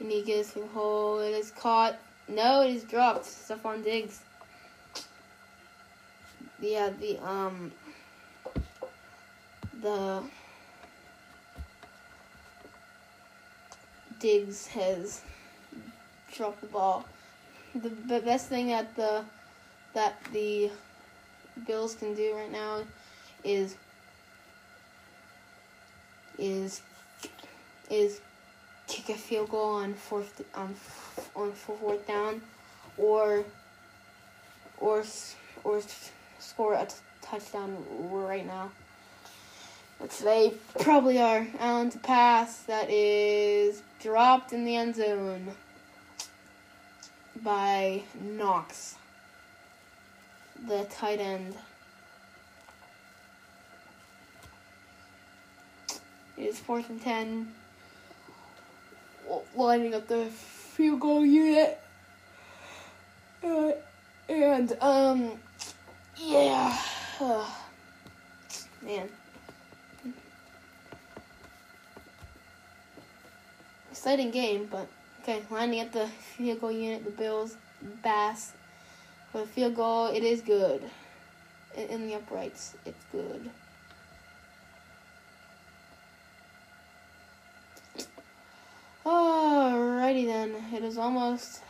[0.00, 1.20] and he goes through hole.
[1.20, 1.94] It is caught.
[2.26, 3.24] No, it is dropped.
[3.24, 4.20] Stefon Diggs.
[6.60, 7.70] Yeah, the um
[9.80, 10.24] the
[14.24, 15.20] Diggs has
[16.34, 17.04] dropped the ball.
[17.74, 19.22] The, best thing that the
[19.92, 20.70] that the
[21.66, 22.84] Bills can do right now
[23.44, 23.76] is
[26.38, 26.80] is
[27.90, 28.22] is
[28.86, 30.74] kick a field goal on fourth on
[31.36, 32.40] on fourth down,
[32.96, 33.44] or
[34.78, 35.04] or
[35.64, 35.82] or
[36.38, 36.88] score a
[37.20, 37.76] touchdown
[38.10, 38.70] right now,
[39.98, 41.46] which they probably are.
[41.58, 45.50] Allen to pass that is dropped in the end zone
[47.42, 48.96] by Knox,
[50.68, 51.54] the tight end.
[56.36, 57.50] It is fourth and ten.
[59.56, 61.80] Lining up the field goal unit.
[63.42, 63.72] Uh,
[64.28, 65.32] and, um,
[66.18, 66.76] yeah.
[67.18, 67.48] Uh,
[68.82, 69.08] man.
[74.04, 74.86] Exciting game, but
[75.22, 77.56] okay, lining up the field goal unit, the Bills,
[78.02, 78.52] Bass.
[79.32, 80.82] For the field goal, it is good.
[81.74, 83.48] In, the uprights, it's good.
[89.06, 91.62] Alrighty then, it is almost.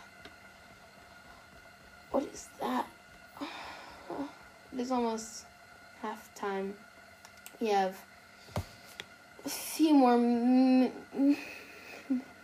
[2.10, 2.88] What is that?
[4.72, 5.44] It is almost
[6.02, 6.74] half time.
[7.60, 7.94] We have
[9.44, 11.36] a few more m- m-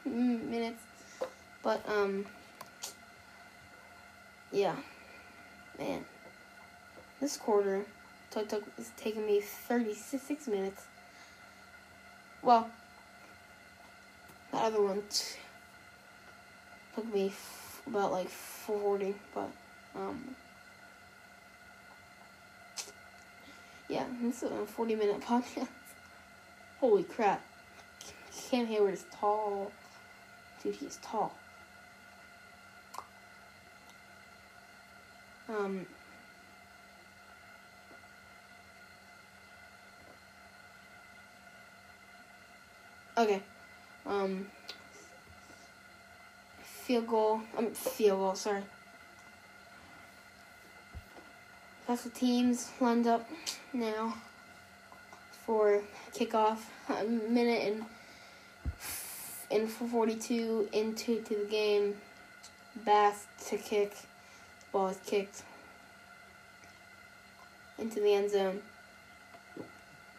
[0.04, 0.82] minutes,
[1.62, 2.26] but um,
[4.52, 4.76] yeah,
[5.78, 6.04] man,
[7.20, 7.84] this quarter
[8.30, 10.84] took, took is taking me thirty six minutes.
[12.42, 12.70] Well,
[14.52, 15.02] that other one
[16.94, 17.32] took me
[17.86, 19.50] about like 40, but,
[19.94, 20.34] um,
[23.88, 25.68] yeah, this is a 40 minute podcast.
[26.78, 27.44] Holy crap.
[28.50, 29.70] Cam Heyward is tall.
[30.62, 31.32] Dude, he's tall.
[35.48, 35.86] Um,
[43.16, 43.42] okay.
[44.06, 44.46] Um,
[46.62, 47.40] field goal.
[47.56, 48.34] Um, field goal.
[48.34, 48.62] Sorry.
[51.84, 53.28] Special teams lined up
[53.72, 54.14] now
[55.44, 55.82] for
[56.14, 56.58] kickoff.
[56.88, 57.84] A minute and
[59.50, 61.96] in 42 into to the game.
[62.84, 63.94] Bass to kick.
[64.72, 65.42] Ball is kicked
[67.78, 68.60] into the end zone.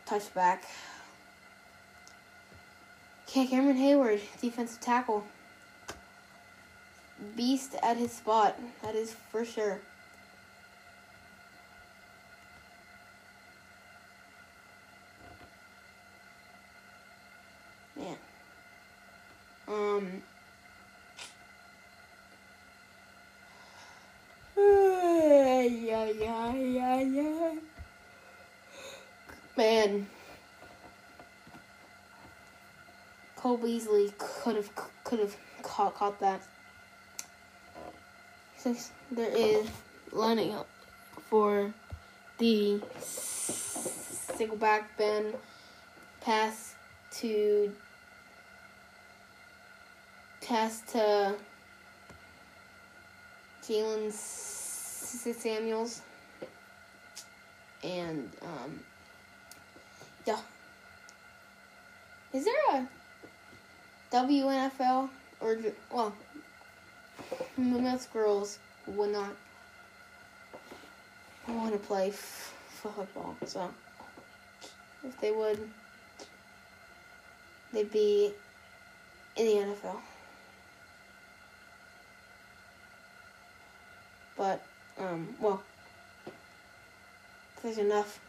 [0.05, 0.59] Touchback.
[3.27, 5.25] Okay, Cameron Heyward, defensive tackle.
[7.37, 8.59] Beast at his spot.
[8.81, 9.79] That is for sure.
[20.01, 20.21] Um.
[24.57, 27.53] Yeah, yeah, yeah, yeah.
[29.55, 30.07] Man.
[33.35, 34.69] Cole Beasley could have
[35.03, 36.41] could have caught caught that.
[38.57, 39.67] Since there is
[40.11, 40.67] lining up
[41.29, 41.73] for
[42.37, 45.33] the single back bend
[46.21, 46.75] pass
[47.11, 47.71] to
[50.51, 51.33] pass to
[53.63, 56.01] Jaylen Samuels
[57.81, 58.79] and um
[60.27, 60.39] yeah.
[62.33, 62.87] Is there a
[64.11, 65.57] WNFL or
[65.89, 66.13] well,
[67.55, 69.31] most girls would not
[71.47, 73.37] want to play f- football.
[73.45, 73.73] So
[75.05, 75.59] if they would,
[77.71, 78.33] they'd be
[79.37, 79.95] in the NFL.
[84.41, 84.59] But
[84.97, 85.61] um, well,
[87.61, 88.19] there's enough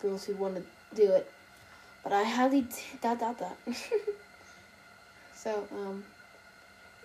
[0.00, 0.62] girls who want to
[0.96, 1.30] do it,
[2.02, 2.66] but I highly
[3.02, 3.58] doubt that.
[5.36, 6.02] So, um,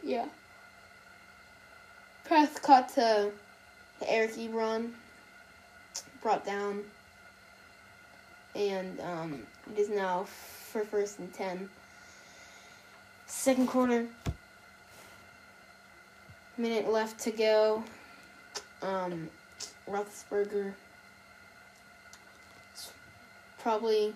[0.01, 0.27] yeah.
[2.29, 3.31] Cut to,
[3.99, 4.91] to Eric Ebron,
[6.21, 6.83] brought down,
[8.55, 9.41] and um,
[9.73, 11.69] it is now for first and ten.
[13.27, 14.07] Second quarter,
[16.59, 17.83] minute left to go.
[18.81, 19.29] Um,
[19.89, 20.73] Roethlisberger
[23.59, 24.13] probably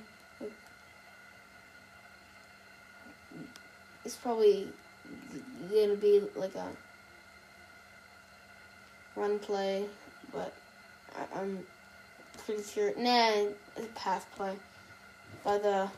[4.05, 4.67] it's probably
[5.69, 6.67] gonna be like a
[9.15, 9.85] run play,
[10.31, 10.53] but
[11.15, 11.59] I, am
[12.45, 12.93] pretty sure.
[12.97, 13.29] Nah,
[13.75, 14.55] it's a pass play.
[15.43, 15.89] By the,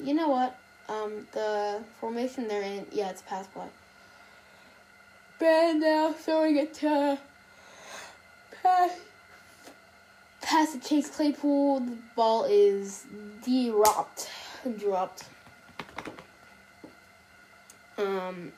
[0.00, 0.58] you know what?
[0.88, 3.66] Um, the formation they're in, yeah, it's pass play.
[5.40, 7.18] And now throwing it to
[8.62, 8.90] pass.
[10.40, 11.80] Pass to Chase Claypool.
[11.80, 13.04] The ball is
[13.44, 14.30] dropped.
[14.78, 15.24] Dropped.
[17.98, 18.52] Um,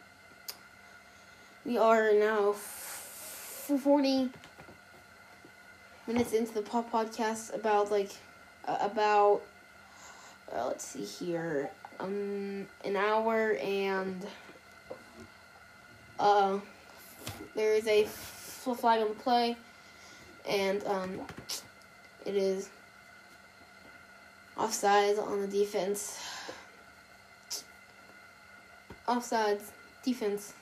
[1.64, 4.30] we are now f- 40
[6.06, 8.12] minutes into the pop podcast about like
[8.66, 9.42] uh, about
[10.54, 11.68] uh, let's see here
[11.98, 14.24] um an hour and
[16.18, 16.58] uh
[17.54, 19.56] there is a full flag on the play
[20.48, 21.20] and um
[22.24, 22.68] it is
[24.56, 26.18] offsides on the defense
[29.06, 29.70] offsides
[30.04, 30.52] defense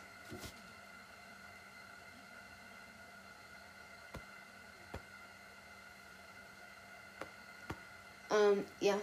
[8.34, 8.98] Um, yeah.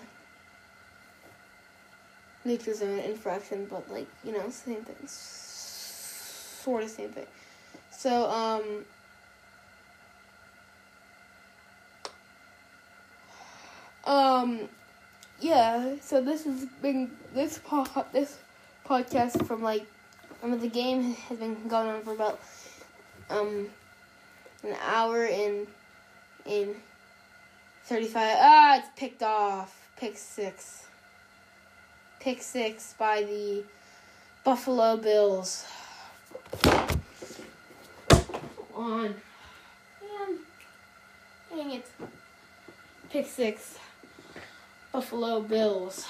[2.44, 5.08] Neutral zone infraction, but like, you know, same thing.
[6.62, 7.26] Sort of same thing.
[7.92, 8.86] So, um,
[14.06, 14.70] um,
[15.40, 18.38] yeah, so this has been, this po- this
[18.88, 19.86] podcast from like,
[20.44, 22.40] I mean, the game has been going on for about,
[23.30, 23.68] um,
[24.64, 25.66] an hour and,
[26.46, 26.76] in
[27.86, 28.38] 35.
[28.40, 29.90] Ah, it's picked off.
[29.98, 30.86] Pick six.
[32.20, 33.64] Pick six by the
[34.44, 35.66] Buffalo Bills.
[38.76, 39.16] On.
[40.02, 40.40] Man.
[41.50, 41.86] Dang it.
[43.10, 43.78] Pick six.
[44.92, 46.06] Buffalo Bills.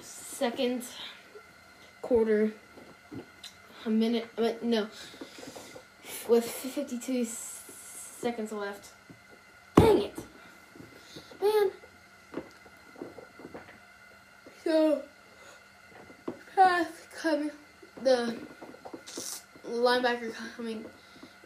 [0.00, 0.84] Second
[2.02, 2.52] quarter.
[3.84, 4.26] A minute.
[4.38, 4.88] Mean, no.
[6.28, 8.92] With 52 seconds left.
[9.76, 10.18] Dang it.
[11.40, 11.70] Man.
[14.64, 15.02] So,
[16.54, 17.50] pass coming,
[18.02, 18.36] the
[19.70, 20.84] linebacker coming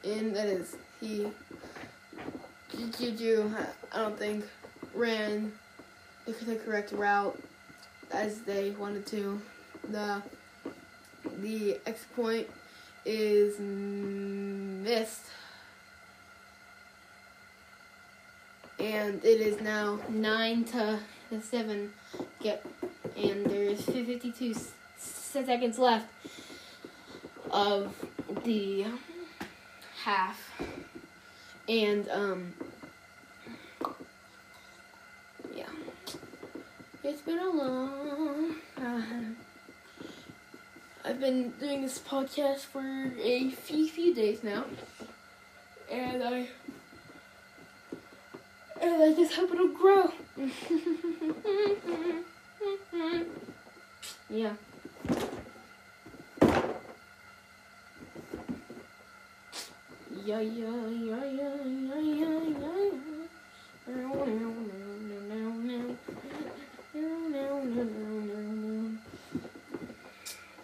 [0.02, 1.28] in, that is, he,
[2.98, 3.50] Juju,
[3.92, 4.44] I don't think,
[4.94, 5.52] ran
[6.26, 7.38] the, the correct route
[8.10, 9.40] as they wanted to.
[9.90, 10.22] The,
[11.40, 12.48] the X point
[13.04, 15.26] is missed.
[18.82, 20.98] and it is now nine to
[21.40, 21.92] seven.
[22.40, 22.66] Yep,
[23.16, 24.54] and there's 52
[24.98, 26.08] seconds left
[27.52, 27.94] of
[28.44, 28.86] the
[30.02, 30.50] half,
[31.68, 32.54] and um,
[35.54, 35.66] yeah,
[37.04, 38.56] it's been a long.
[41.04, 44.64] I've been doing this podcast for a few few days now,
[45.90, 46.48] and I
[48.80, 50.10] and I just hope it'll grow.
[54.30, 54.54] yeah.
[60.24, 62.90] Yeah, yeah, yeah, yeah, yeah, yeah, yeah.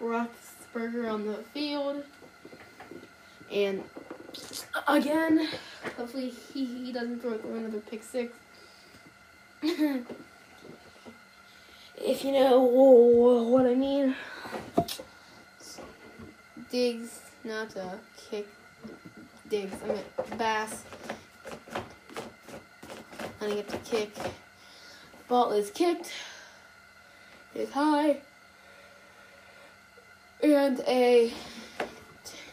[0.01, 2.05] Roethlisberger on the field,
[3.53, 3.83] and
[4.87, 5.49] again.
[5.97, 8.33] Hopefully he, he doesn't throw, another pick six.
[9.63, 10.05] if
[12.25, 14.15] you know what I mean.
[16.71, 17.99] Diggs, not a
[18.31, 18.47] kick.
[19.49, 20.03] Diggs, I mean
[20.37, 20.85] Bass.
[23.41, 24.11] I get to kick.
[25.29, 26.13] Ball is kicked.
[27.55, 28.19] It's high.
[30.43, 31.33] And a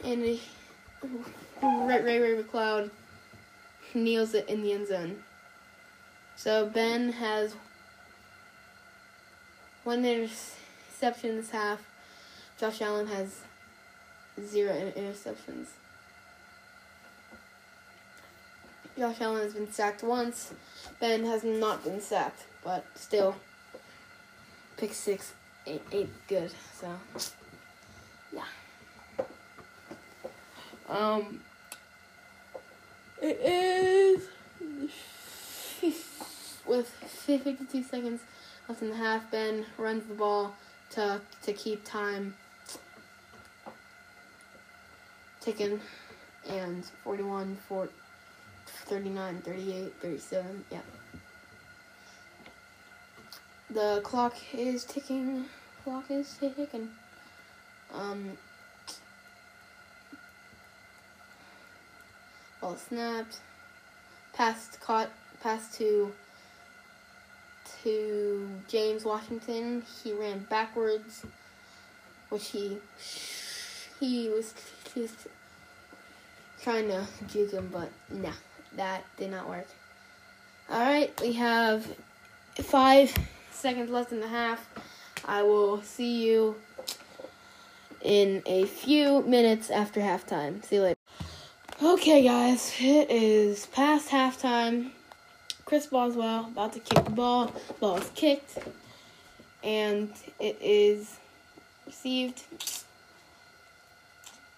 [0.03, 0.39] and a
[1.61, 2.91] Ray Ray Ray McCloud
[3.93, 5.23] kneels it in the end zone.
[6.35, 7.55] So Ben has
[9.83, 11.81] one interception this half.
[12.57, 13.41] Josh Allen has
[14.41, 15.67] zero interceptions.
[18.97, 20.53] Josh Allen has been sacked once.
[20.99, 23.35] Ben has not been sacked, but still,
[24.77, 25.33] pick six
[25.67, 26.51] ain't, ain't good.
[26.79, 26.87] So,
[28.31, 28.43] yeah.
[30.87, 31.41] Um,
[33.21, 34.29] it is
[36.65, 38.21] with 52 seconds
[38.69, 39.29] left in the half.
[39.29, 40.55] Ben runs the ball
[40.91, 42.35] to to keep time
[45.41, 45.79] ticking,
[46.49, 47.89] and 41, 4,
[48.85, 50.65] 39, 38, 37.
[50.71, 50.79] Yeah.
[53.69, 55.45] The clock is ticking.
[55.83, 56.89] Clock is ticking.
[57.93, 58.37] Um.
[62.61, 63.39] Ball snapped.
[64.33, 65.09] Pass caught.
[65.41, 66.13] Pass to
[67.83, 69.83] to James Washington.
[70.03, 71.25] He ran backwards,
[72.29, 72.77] which he
[73.99, 74.53] he was,
[74.93, 75.11] he was
[76.61, 78.31] trying to juke him, but nah,
[78.77, 79.67] that did not work.
[80.69, 81.85] All right, we have
[82.55, 83.13] five
[83.51, 84.67] seconds left in the half.
[85.25, 86.55] I will see you
[88.01, 90.63] in a few minutes after halftime.
[90.63, 90.99] See you later.
[91.81, 94.91] Okay, guys, it is past halftime.
[95.65, 97.53] Chris Boswell about to kick the ball.
[97.79, 98.59] Ball is kicked,
[99.63, 101.17] and it is
[101.85, 102.43] received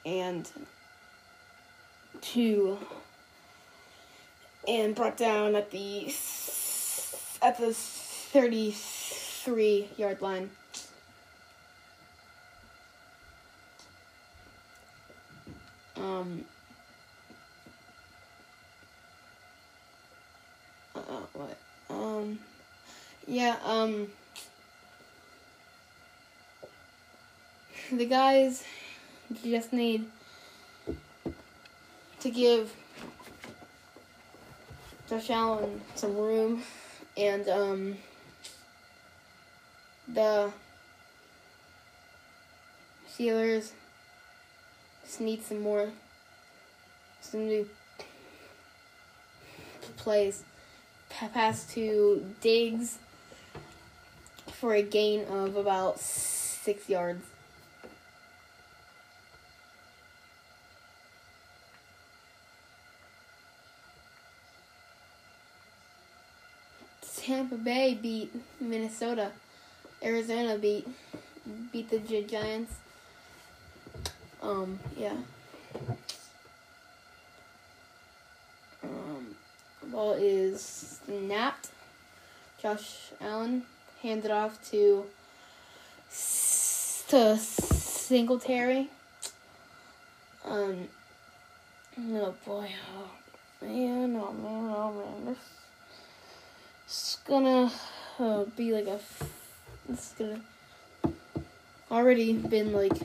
[0.07, 0.49] and
[2.21, 2.77] two
[4.67, 6.13] and brought down at the
[7.41, 10.49] at the 33 yard line.
[15.95, 16.43] Um
[20.95, 20.99] uh,
[21.33, 21.57] what?
[21.89, 22.39] Um
[23.25, 24.07] yeah, um
[27.91, 28.63] the guys
[29.43, 30.05] just need
[32.19, 32.73] to give
[35.09, 36.63] Josh Allen some room
[37.15, 37.97] and um
[40.07, 40.51] the
[43.09, 43.71] Steelers
[45.05, 45.89] just need some more
[47.21, 47.67] some new
[49.97, 50.43] plays.
[51.09, 52.99] Pass to Diggs
[54.53, 57.25] for a gain of about six yards.
[67.47, 69.31] Tampa Bay beat Minnesota.
[70.03, 70.85] Arizona beat
[71.71, 72.73] beat the Gi- Giants.
[74.41, 75.15] Um, yeah.
[78.83, 79.35] Um,
[79.85, 81.69] ball is snapped.
[82.61, 83.63] Josh Allen
[84.01, 85.05] hands it off to
[86.09, 88.89] to Singletary.
[90.43, 90.87] Um,
[91.97, 93.09] oh boy, oh
[93.61, 95.56] man, oh man, oh man, this
[97.27, 97.71] gonna
[98.19, 98.99] uh, be like a.
[99.89, 100.41] It's gonna
[101.91, 102.97] already been like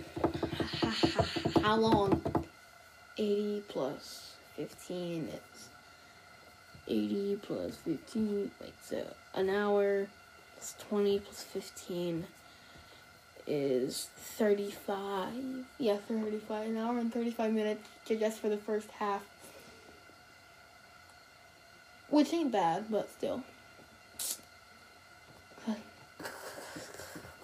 [1.62, 2.22] how long?
[3.18, 5.68] Eighty plus fifteen is
[6.88, 8.50] eighty plus fifteen.
[8.60, 10.06] Wait, so an hour
[10.54, 12.24] plus twenty plus fifteen
[13.46, 15.66] is thirty-five.
[15.78, 16.68] Yeah, thirty-five.
[16.68, 19.22] An hour and thirty-five minutes ju- just for the first half.
[22.08, 23.42] Which ain't bad, but still.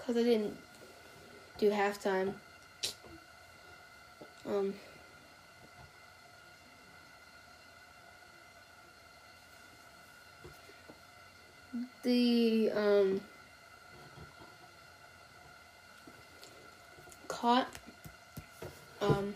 [0.09, 0.57] Because I didn't
[1.59, 2.33] do halftime.
[4.49, 4.73] Um.
[12.03, 13.21] The, um.
[17.29, 17.69] Caught.
[19.03, 19.35] Um.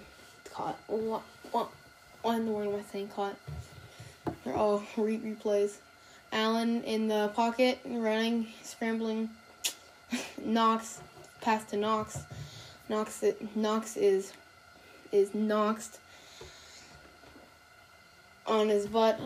[0.54, 0.78] Caught.
[0.86, 1.20] What?
[1.50, 1.68] What?
[2.22, 3.08] What in the world am I saying?
[3.08, 3.36] Caught.
[4.42, 5.74] They're all re- replays.
[6.32, 9.28] Allen in the pocket, running, scrambling.
[10.44, 11.00] Knox,
[11.40, 12.18] pass to Knox.
[12.88, 14.32] Knox, Knox is
[15.10, 15.98] is knoxed
[18.46, 19.20] on his butt,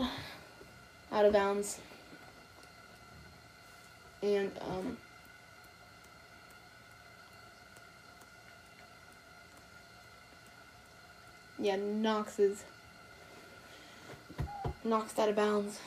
[1.11, 1.79] out of bounds,
[4.21, 4.97] and um.
[11.59, 12.63] Yeah, Knox is
[14.83, 15.79] knocked out of bounds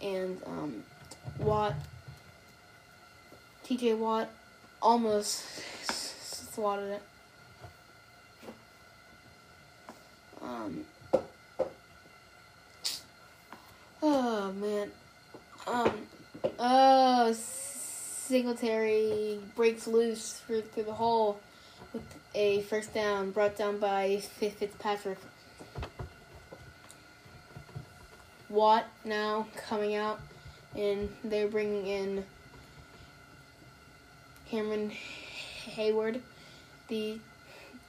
[0.00, 0.82] and um,
[1.38, 1.74] Watt,
[3.64, 4.28] TJ Watt,
[4.82, 5.42] almost
[6.52, 7.02] swatted it.
[10.42, 10.84] Um,
[14.02, 14.90] oh man,
[15.66, 15.92] um,
[16.58, 21.40] oh Singletary breaks loose through, through the hole
[21.94, 22.02] with
[22.34, 25.18] a first down brought down by Fitzpatrick.
[28.50, 30.20] Watt now coming out,
[30.76, 32.24] and they're bringing in
[34.54, 34.92] Cameron
[35.74, 36.20] Heyward,
[36.86, 37.18] the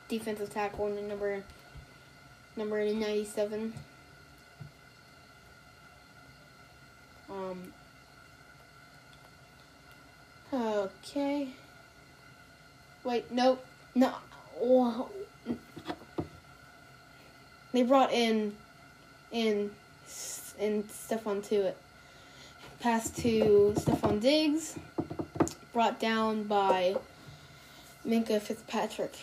[0.08, 1.44] defensive tackle, and the number
[2.56, 3.72] number ninety seven.
[7.30, 7.72] Um.
[10.52, 11.50] Okay.
[13.04, 13.60] Wait, no.
[14.60, 15.10] Oh.
[17.74, 18.56] They brought in
[19.32, 19.70] in
[20.58, 21.78] and Stefon it.
[22.80, 24.80] Pass to Stefon Diggs,
[25.76, 26.96] brought down by
[28.08, 29.14] Minkah Fitzpatrick.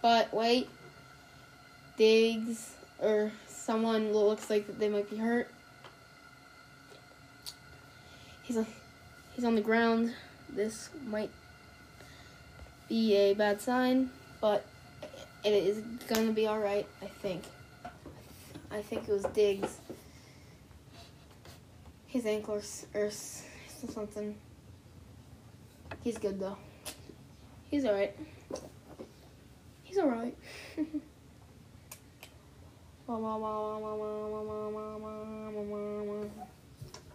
[0.00, 0.68] But wait,
[1.96, 5.50] Diggs or someone looks like they might be hurt.
[8.44, 8.66] He's on,
[9.34, 10.14] he's on the ground.
[10.48, 11.30] This might
[12.88, 14.64] be a bad sign, but
[15.42, 16.86] it is gonna be all right.
[17.02, 17.42] I think.
[18.70, 19.80] I think it was Diggs.
[22.06, 24.36] His ankle or, or something.
[26.02, 26.56] He's good though.
[27.70, 28.16] He's alright.
[29.82, 30.36] He's alright.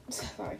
[0.10, 0.58] Sorry.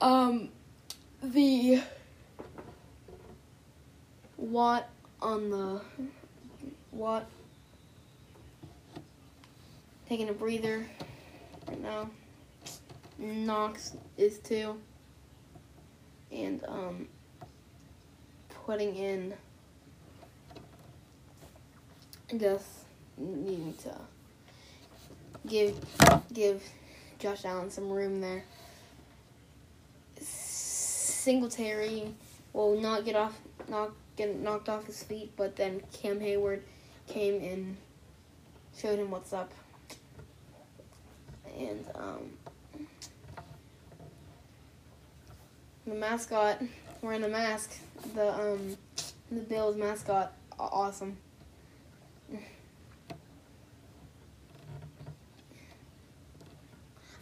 [0.00, 0.48] um,
[1.22, 1.80] the
[4.36, 4.88] watt
[5.22, 5.80] on the
[6.92, 7.26] watt
[10.08, 10.86] taking a breather
[11.68, 12.10] right now.
[13.18, 14.80] Knox is too.
[16.30, 17.08] And um
[18.66, 19.34] putting in
[22.36, 22.66] just
[23.16, 23.94] needing to
[25.46, 25.78] give
[26.32, 26.62] give
[27.18, 28.44] Josh Allen some room there.
[30.20, 32.14] Singletary
[32.52, 33.38] will not get off
[33.68, 36.62] not get knocked off his feet, but then Cam Heyward
[37.06, 37.76] came and
[38.76, 39.52] showed him what's up.
[41.56, 42.30] And um
[45.86, 46.62] the mascot
[47.00, 47.72] wearing a mask,
[48.14, 48.76] the um
[49.30, 51.16] the Bills mascot, awesome.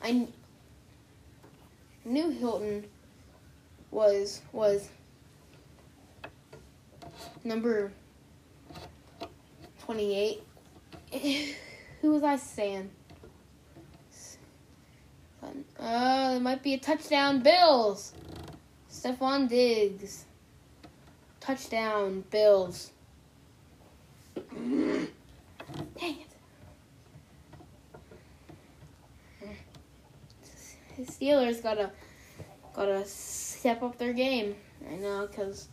[0.03, 0.29] I
[2.05, 2.85] knew Hilton
[3.91, 4.89] was was
[7.43, 7.93] number
[9.81, 10.43] twenty eight.
[12.03, 12.91] Who was I saying?
[15.79, 18.13] Uh, it might be a touchdown, Bills.
[18.91, 20.25] Stefon Diggs.
[21.41, 22.93] Touchdown, Bills.
[24.55, 25.09] Dang
[26.01, 26.35] it.
[30.97, 31.91] The Steelers gotta
[32.73, 34.55] gotta step up their game
[34.89, 35.69] right now because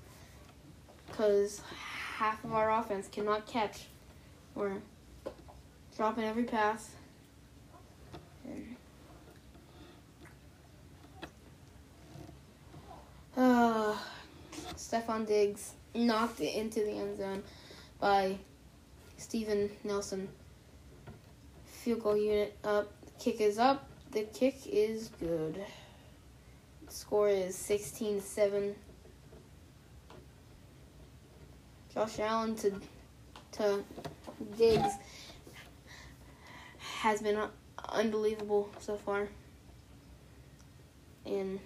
[1.07, 1.61] because
[2.17, 3.87] half of our offense cannot catch.
[4.55, 4.77] We're
[5.95, 6.89] dropping every pass.
[8.43, 8.75] And
[13.37, 13.95] uh,
[14.75, 17.43] Stefon Diggs knocked it into the end zone
[17.99, 18.37] by
[19.17, 20.27] Steven Nelson.
[21.65, 22.91] Field goal unit up.
[23.19, 23.87] Kick is up.
[24.11, 25.63] The kick is good.
[26.89, 28.75] Score is 16 7.
[31.93, 32.73] Josh Allen to
[33.53, 33.83] to
[34.57, 34.93] Diggs
[37.01, 37.39] has been
[37.89, 39.27] unbelievable so far.
[41.25, 41.59] In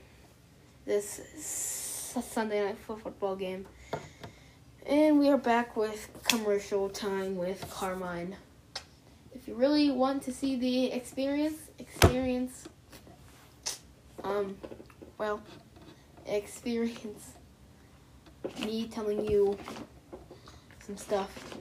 [0.86, 3.65] this Sunday night football game.
[4.86, 8.36] And we are back with commercial time with Carmine.
[9.33, 12.69] If you really want to see the experience, experience,
[14.23, 14.57] um,
[15.17, 15.41] well,
[16.27, 17.31] experience
[18.59, 19.57] me telling you
[20.86, 21.57] some stuff.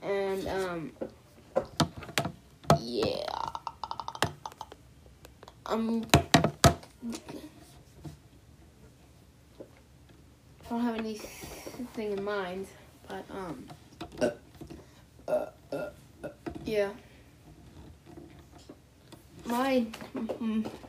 [0.00, 0.92] And, um,
[2.80, 3.24] yeah.
[5.68, 6.06] I'm
[7.06, 7.12] I
[10.68, 12.66] don't have anything in mind,
[13.08, 13.66] but um,
[14.20, 14.30] uh,
[15.28, 15.88] uh, uh,
[16.64, 16.90] yeah.
[19.44, 19.86] My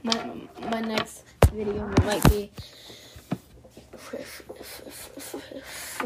[0.02, 0.32] my
[0.72, 2.50] my next video might be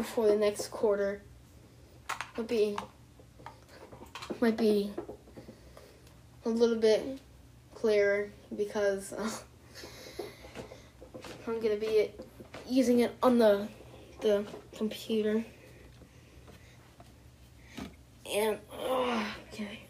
[0.02, 1.22] for the next quarter.
[2.36, 2.76] Might be
[4.40, 4.90] might be
[6.44, 7.18] a little bit
[7.74, 9.30] clearer because uh,
[11.46, 12.10] I'm gonna be
[12.68, 13.68] using it on the
[14.20, 14.44] the
[14.76, 15.44] computer.
[18.32, 19.80] And oh, okay,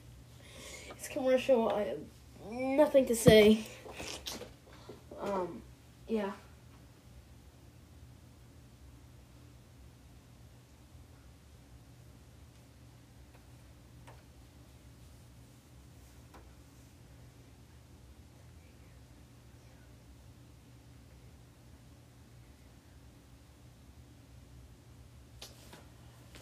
[0.90, 1.68] it's commercial.
[1.68, 1.98] I have
[2.50, 3.64] nothing to say.
[5.20, 5.62] Um,
[6.08, 6.32] yeah.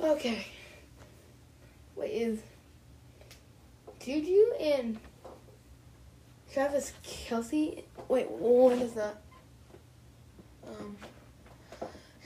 [0.02, 0.46] Okay.
[1.94, 2.40] Wait, is
[4.00, 4.98] Juju and
[6.52, 7.82] Travis Kelce?
[8.08, 9.20] Wait, what is that?
[10.66, 10.96] Um,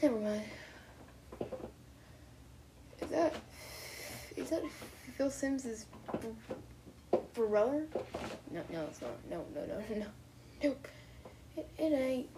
[0.00, 0.42] never mind.
[3.02, 3.34] Is that
[4.36, 4.62] is that
[5.16, 5.86] Phil Simms'
[7.34, 7.86] brother?
[8.52, 9.10] No, no, it's not.
[9.28, 10.06] No, no, no, no,
[10.62, 10.88] nope.
[11.56, 12.28] It, it ain't.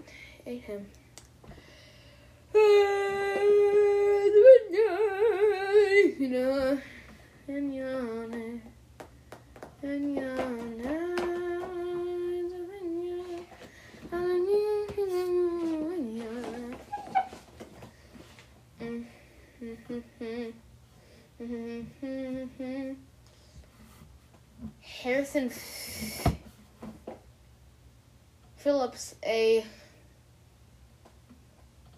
[0.47, 0.87] Ain't him.
[24.83, 25.51] Harrison
[28.57, 29.65] Phillips a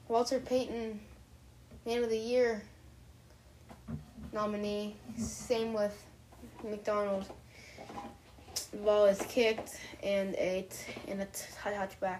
[0.08, 1.00] Walter Payton
[1.88, 2.60] Man of the Year
[4.34, 4.94] nominee.
[5.16, 6.04] Same with
[6.62, 7.24] McDonald.
[8.72, 12.18] The ball is kicked and a t- and a t- touchback.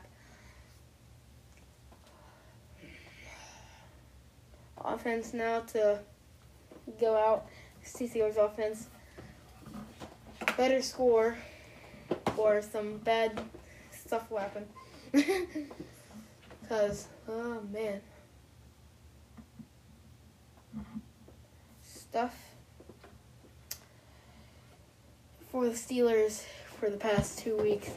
[4.82, 5.98] Offense now to
[6.98, 7.48] go out.
[7.84, 8.88] CCR's offense
[10.56, 11.36] better score
[12.38, 13.38] or some bad
[13.92, 14.64] stuff will happen.
[16.70, 18.00] Cause oh man.
[22.18, 22.34] Stuff
[25.52, 26.42] for the Steelers
[26.80, 27.90] for the past two weeks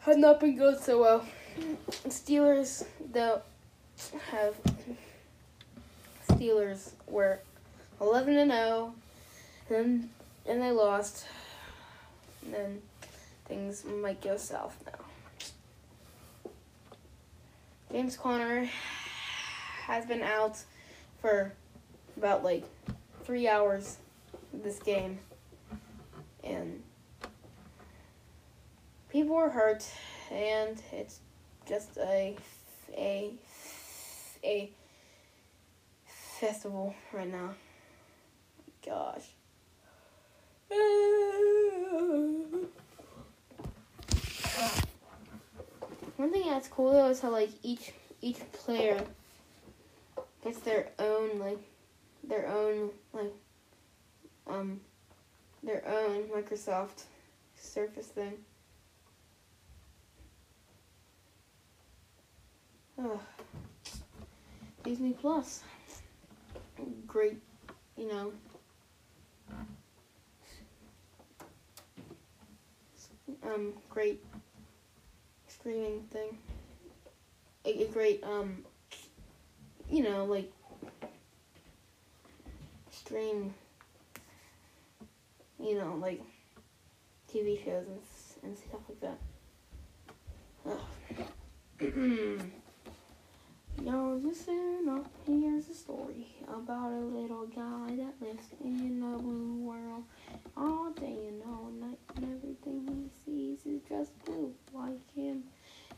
[0.00, 1.24] have not been going so well.
[2.08, 3.42] Steelers though
[4.32, 4.56] have
[6.28, 7.38] Steelers were
[8.00, 8.94] eleven and 0
[9.70, 10.10] and
[10.44, 11.24] and they lost.
[12.44, 12.82] And then
[13.44, 16.50] things might go south now.
[17.92, 18.68] James Conner
[19.86, 20.64] has been out
[21.20, 21.52] for
[22.18, 22.64] about like
[23.24, 23.96] three hours
[24.52, 25.18] this game.
[26.42, 26.82] And
[29.08, 29.86] people were hurt
[30.30, 31.20] and it's
[31.66, 32.36] just a
[32.96, 33.32] a
[34.44, 34.70] a
[36.06, 37.50] festival right now.
[38.84, 39.24] Gosh.
[46.16, 49.00] One thing that's cool though is how like each each player
[50.42, 51.58] gets their own like
[52.28, 53.32] their own like
[54.46, 54.80] um
[55.62, 57.04] their own Microsoft
[57.56, 58.34] Surface thing.
[63.00, 63.20] Oh.
[64.82, 65.62] Disney Plus.
[67.06, 67.42] Great,
[67.96, 68.32] you know.
[73.42, 74.24] Um, great
[75.46, 76.38] streaming thing.
[77.64, 78.64] A, a great, um,
[79.90, 80.50] you know, like,
[83.08, 83.54] stream,
[85.58, 86.20] you know, like,
[87.32, 88.00] TV shows and,
[88.42, 89.18] and stuff like that.
[93.82, 99.54] Yo, listen up, here's a story about a little guy that lives in a blue
[99.54, 100.04] world.
[100.54, 105.44] All day and all night, and everything he sees is just blue, like him.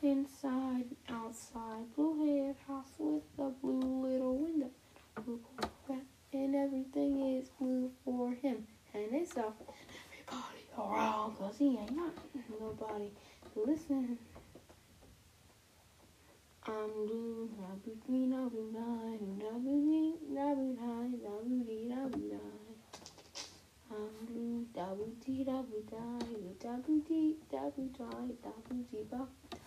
[0.02, 4.70] Inside outside, blue haired house with a blue little window,
[5.24, 9.54] blue Corvette, and everything is blue for him and himself.
[10.30, 12.14] Everybody around, cause he ain't got
[12.60, 13.10] nobody
[13.52, 14.18] to listen.
[16.66, 21.30] I'm blue, na blue green, na blue nine, na blue green, na blue nine, na
[21.42, 22.76] blue dee, na blue nine.
[23.90, 24.66] I'm blue,
[25.24, 27.36] dee, da blue die, dee, da blue die,
[28.68, 29.58] blue dee, ba die.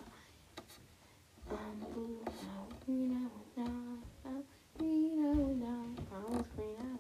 [1.52, 7.00] I'm blue, na blue green, nine, na blue green, blue nine, I was green,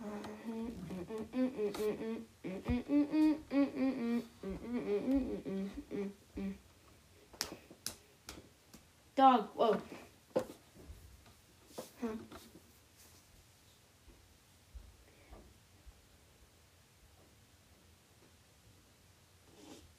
[0.00, 0.10] was
[9.16, 9.80] Dog, whoa.
[12.00, 12.08] Huh.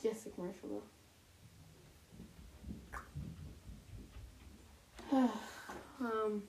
[0.03, 0.83] Just a commercial
[5.11, 5.29] though.
[6.05, 6.43] um.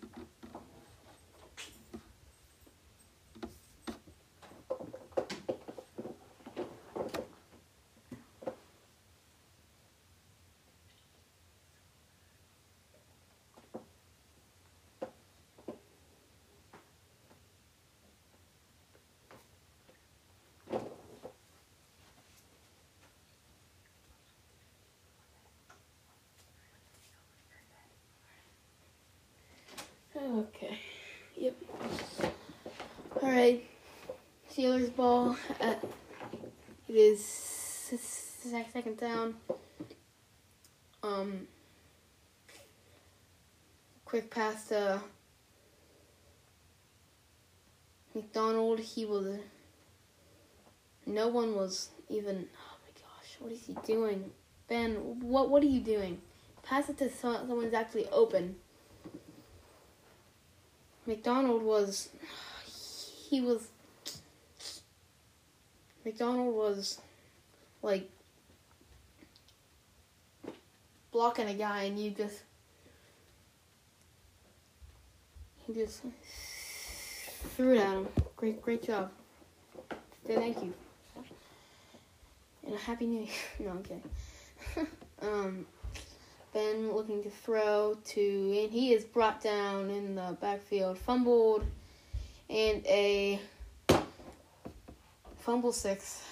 [30.16, 30.78] Okay.
[31.36, 31.57] Yep.
[33.22, 33.62] All right.
[34.67, 35.37] Steelers ball.
[35.61, 35.85] At,
[36.89, 37.25] it is
[38.73, 39.37] second down.
[41.05, 41.47] Um.
[44.05, 45.01] Quick pass to
[48.14, 48.81] McDonald.
[48.81, 49.39] He was.
[51.07, 52.49] No one was even.
[52.59, 53.37] Oh my gosh!
[53.39, 54.33] What is he doing,
[54.69, 54.95] Ben?
[55.21, 56.21] What What are you doing?
[56.64, 58.57] Pass it to someone, someone's actually open.
[61.07, 62.09] McDonald was
[63.31, 63.69] he was
[66.07, 67.00] McDonald was
[67.82, 68.09] like
[71.11, 72.44] blocking a guy and you just
[75.66, 76.02] he just
[77.57, 78.07] threw it at him.
[78.36, 79.11] Great great job.
[80.24, 80.72] Thank you.
[82.64, 83.28] And a happy new year.
[83.59, 84.02] No, I'm kidding.
[85.22, 85.66] um,
[86.54, 88.20] Ben looking to throw to,
[88.62, 91.66] and he is brought down in the backfield, fumbled,
[92.48, 93.40] and a
[95.47, 96.22] fumble six.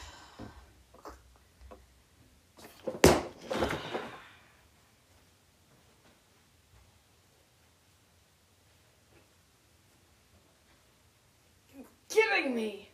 [12.08, 12.88] Kidding me.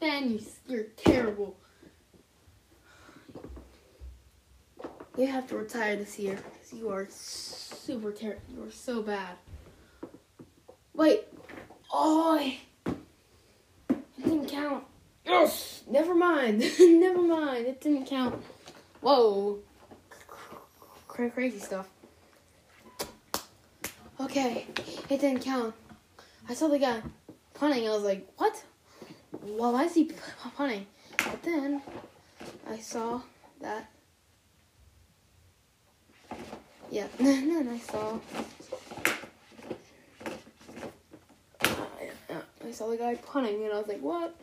[0.00, 1.58] Ben, you, you're terrible.
[5.22, 6.36] You have to retire this year
[6.72, 8.42] you are super terrible.
[8.52, 9.36] You are so bad.
[10.94, 11.28] Wait.
[11.92, 12.52] Oh,
[13.88, 14.82] it didn't count.
[15.24, 15.84] Yes.
[15.88, 16.58] Never mind.
[16.80, 17.68] Never mind.
[17.68, 18.42] It didn't count.
[19.00, 19.60] Whoa.
[21.06, 21.88] Cra- crazy stuff.
[24.18, 24.66] Okay.
[25.08, 25.72] It didn't count.
[26.48, 27.00] I saw the guy
[27.54, 27.86] punting.
[27.86, 28.60] I was like, what?
[29.40, 30.10] Well, why is he
[30.56, 30.86] punting?
[31.18, 31.80] But then
[32.68, 33.20] I saw
[33.60, 33.91] that.
[36.94, 38.18] Yeah, then I saw.
[42.62, 44.36] I saw the guy punting, and I was like, what?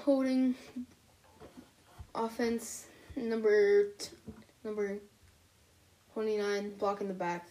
[0.00, 0.54] Holding
[2.14, 4.08] offense number t-
[4.64, 4.98] number
[6.14, 7.46] 29, blocking the back.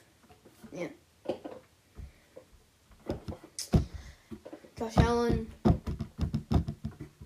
[0.72, 0.88] Yeah.
[4.80, 5.46] Josh Allen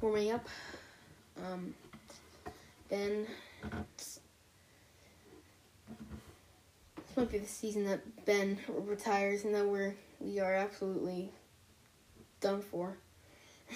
[0.02, 0.46] warming up.
[1.38, 1.74] Um,
[2.90, 3.28] Ben.
[3.98, 4.20] This
[7.16, 11.32] might be the season that Ben retires and that we're we are absolutely
[12.40, 12.98] done for.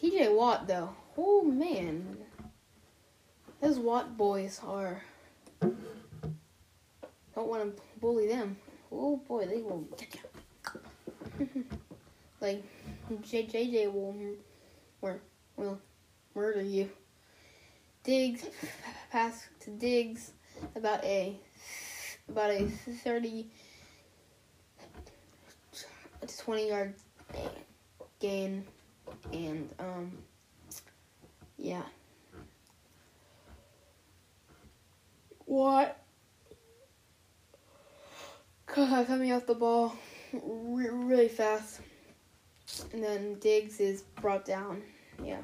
[0.00, 2.16] TJ Watt though, oh man,
[3.60, 5.02] those Watt boys are.
[5.60, 8.56] Don't want to bully them.
[8.92, 10.20] Oh boy, they will get you.
[12.40, 12.62] like
[13.10, 14.14] JJJ will
[15.04, 15.20] will
[15.56, 15.78] will
[16.34, 16.90] murder you.
[18.02, 18.46] Diggs
[19.10, 20.32] pass to Diggs
[20.74, 21.38] about a
[22.28, 22.66] about a
[23.02, 23.50] thirty
[26.26, 26.94] to twenty yard
[28.18, 28.64] gain
[29.32, 30.12] and um
[31.58, 31.82] yeah.
[35.46, 36.00] What?
[38.66, 39.94] coming off the ball
[40.32, 41.80] really fast.
[42.92, 44.82] And then Diggs is brought down.
[45.22, 45.40] Yeah.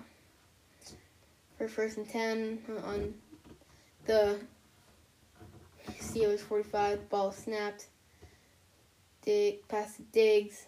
[1.58, 3.14] For first and 10 uh, on
[4.06, 4.38] the
[6.00, 7.86] Steelers 45, ball snapped.
[9.22, 10.66] Dig, pass to Diggs.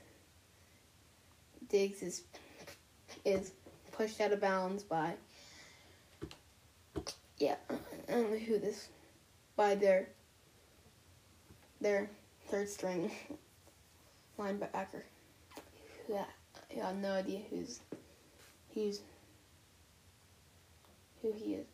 [1.69, 2.25] Diggs is
[3.25, 3.53] is
[3.93, 5.15] pushed out of bounds by
[7.39, 7.57] yeah,
[8.09, 8.89] I don't know who this
[9.57, 10.09] by their
[11.81, 12.09] their
[12.49, 13.11] third string
[14.39, 15.03] linebacker.
[16.09, 16.25] Yeah,
[16.71, 17.81] I have no idea who's
[18.75, 19.01] who's
[21.21, 21.67] who he is.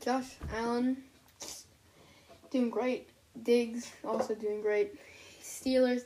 [0.00, 0.96] Josh Allen
[2.50, 3.08] doing great.
[3.42, 4.94] Diggs also doing great.
[5.42, 6.04] Steelers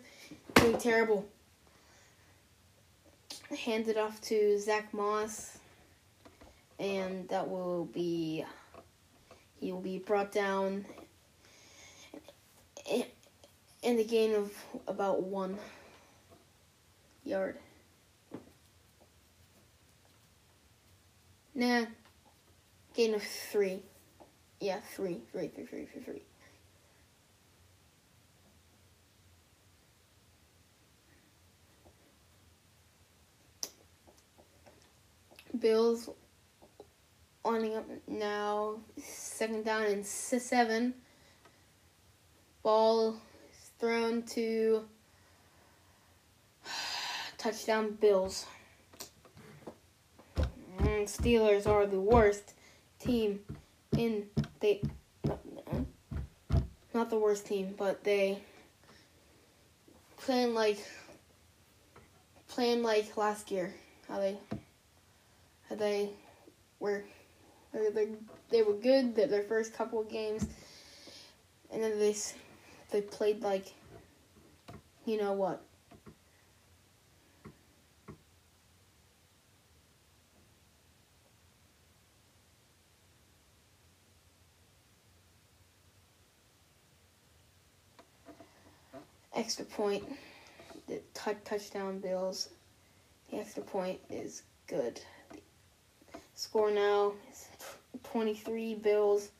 [0.54, 1.26] doing terrible.
[3.64, 5.58] Handed off to Zack Moss,
[6.78, 8.44] and that will be
[9.70, 10.84] will be brought down
[13.82, 14.52] in the gain of
[14.88, 15.56] about one
[17.24, 17.56] yard.
[21.54, 21.84] Nah,
[22.94, 23.82] gain of three.
[24.60, 26.22] Yeah, three, three, three, three, three, three.
[35.58, 36.08] Bills
[37.44, 38.76] lining up now.
[39.02, 40.94] Second down and seven.
[42.62, 43.16] Ball
[43.78, 44.84] thrown to
[47.38, 48.46] touchdown Bills.
[50.36, 52.54] Mm, Steelers are the worst
[52.98, 53.40] team
[53.96, 54.26] in
[54.60, 54.80] they
[56.94, 58.38] not the worst team, but they
[60.18, 60.78] playing like
[62.48, 63.74] playing like last year.
[64.08, 64.36] How they
[65.68, 66.10] how they
[66.78, 67.02] were
[67.72, 68.08] they,
[68.50, 70.46] they were good their, their first couple of games,
[71.70, 72.14] and then they
[72.90, 73.72] they played like
[75.06, 75.62] you know what.
[89.34, 90.04] extra point,
[90.86, 92.48] the t- touchdown Bills.
[93.30, 95.00] The extra point is good.
[96.42, 97.46] Score now is
[98.02, 99.30] 23 Bills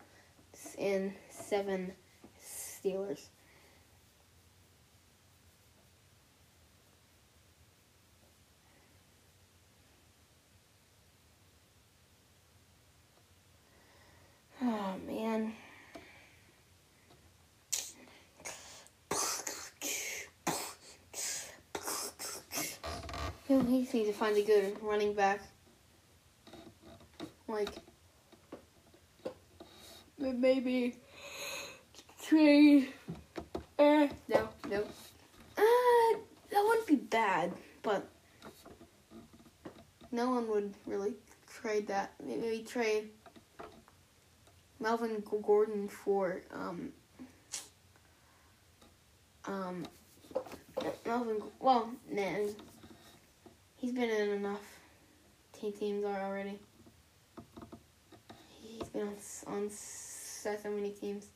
[0.79, 1.93] and 7
[2.41, 3.27] Steelers.
[14.63, 15.55] Oh man.
[23.49, 25.41] He needs to find a good running back.
[27.53, 27.69] Like
[30.39, 30.97] maybe
[32.23, 32.89] trade.
[33.79, 34.81] Uh, no, no.
[35.59, 36.19] Uh,
[36.51, 38.09] that wouldn't be bad, but
[40.11, 41.13] no one would really
[41.47, 42.15] trade that.
[42.25, 43.11] Maybe trade
[44.81, 46.91] Melvin Gordon for um
[49.45, 49.85] um
[51.05, 51.43] Melvin.
[51.61, 52.49] Well, man,
[53.77, 54.63] he's been in enough
[55.53, 56.59] team teams are already.
[58.93, 61.27] He's been on on so many teams.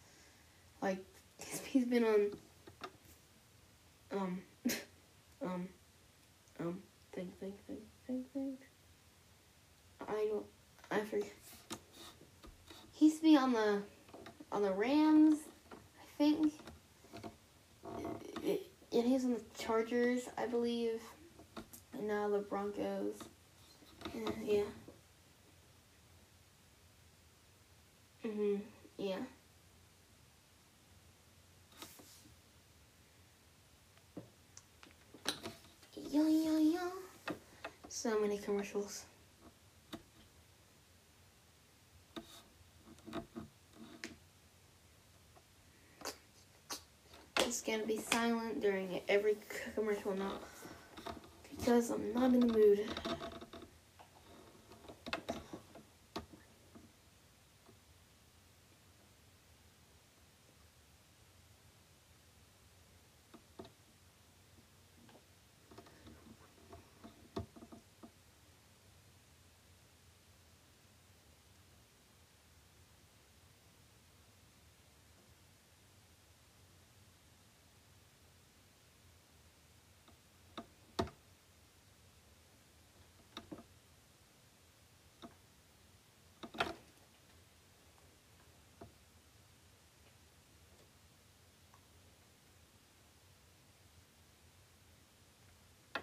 [0.83, 0.99] Like
[1.65, 2.31] he's been on
[4.13, 4.43] um
[5.43, 5.69] um
[6.61, 6.79] um
[7.13, 8.61] think think think think think.
[10.09, 10.47] I don't
[10.91, 11.33] I forget.
[12.93, 13.83] He used to be on the
[14.53, 15.39] on the Rams,
[15.75, 16.53] I think.
[18.93, 21.03] And he's on the Chargers, I believe.
[21.93, 23.17] And now the Broncos.
[24.43, 24.63] Yeah.
[28.27, 28.61] Mhm.
[28.99, 29.19] Yeah.
[36.11, 36.81] Yo yo yo.
[37.89, 39.05] So many commercials.
[47.39, 49.37] It's gonna be silent during every
[49.77, 50.41] commercial now
[51.49, 52.89] because I'm not in the mood.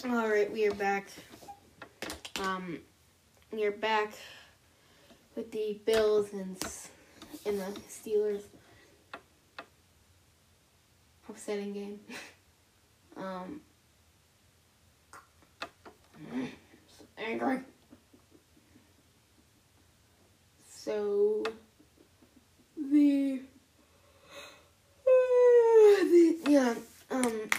[0.06, 1.08] All right, we are back.
[2.42, 2.80] Um,
[3.54, 4.14] we are back
[5.34, 6.62] with the Bills and
[7.46, 8.42] and the Steelers.
[11.30, 12.00] Upsetting game.
[13.16, 13.62] um,
[16.98, 17.62] so angry.
[20.68, 21.44] So
[22.76, 23.40] the
[25.06, 26.76] the yeah
[27.10, 27.50] um.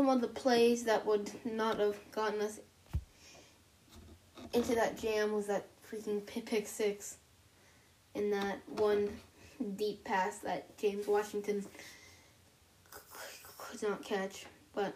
[0.00, 2.58] Some of the plays that would not have gotten us
[4.54, 7.18] into that jam was that freaking pi- pick six
[8.14, 9.10] and that one
[9.76, 11.66] deep pass that James Washington
[13.58, 14.94] could not catch, but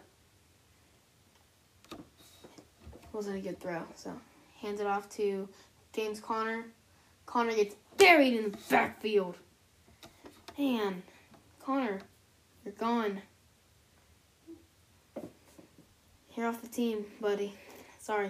[3.13, 3.83] wasn't a good throw.
[3.93, 4.11] So
[4.59, 5.47] hands it off to
[5.93, 6.65] James Conner.
[7.27, 9.35] Conner gets buried in the backfield.
[10.57, 11.03] Man,
[11.63, 11.99] Conner,
[12.63, 13.21] you're gone.
[16.35, 17.53] You're off the team, buddy.
[17.99, 18.29] Sorry.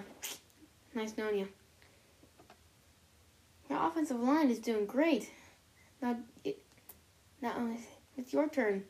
[0.94, 1.48] Nice knowing you.
[3.68, 5.28] Your offensive line is doing great.
[6.00, 6.62] Now, it,
[7.42, 7.68] now
[8.16, 8.84] it's your turn.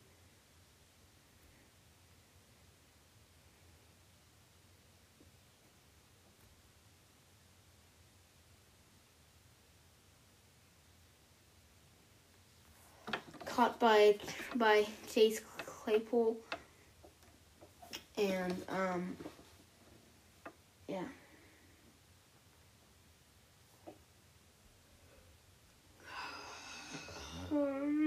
[13.46, 14.18] Caught by
[14.56, 16.36] by Chase Claypool
[18.18, 19.16] and um
[20.88, 21.04] yeah.
[27.52, 27.58] All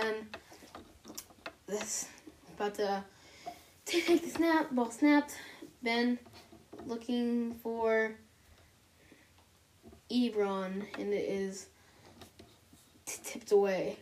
[0.00, 0.28] Ben.
[1.66, 2.08] This
[2.54, 3.02] about to
[3.86, 5.38] take the snap, ball snapped.
[5.82, 6.18] Ben
[6.84, 8.12] looking for
[10.10, 11.68] Ebron, and it is
[13.06, 13.96] t- tipped away.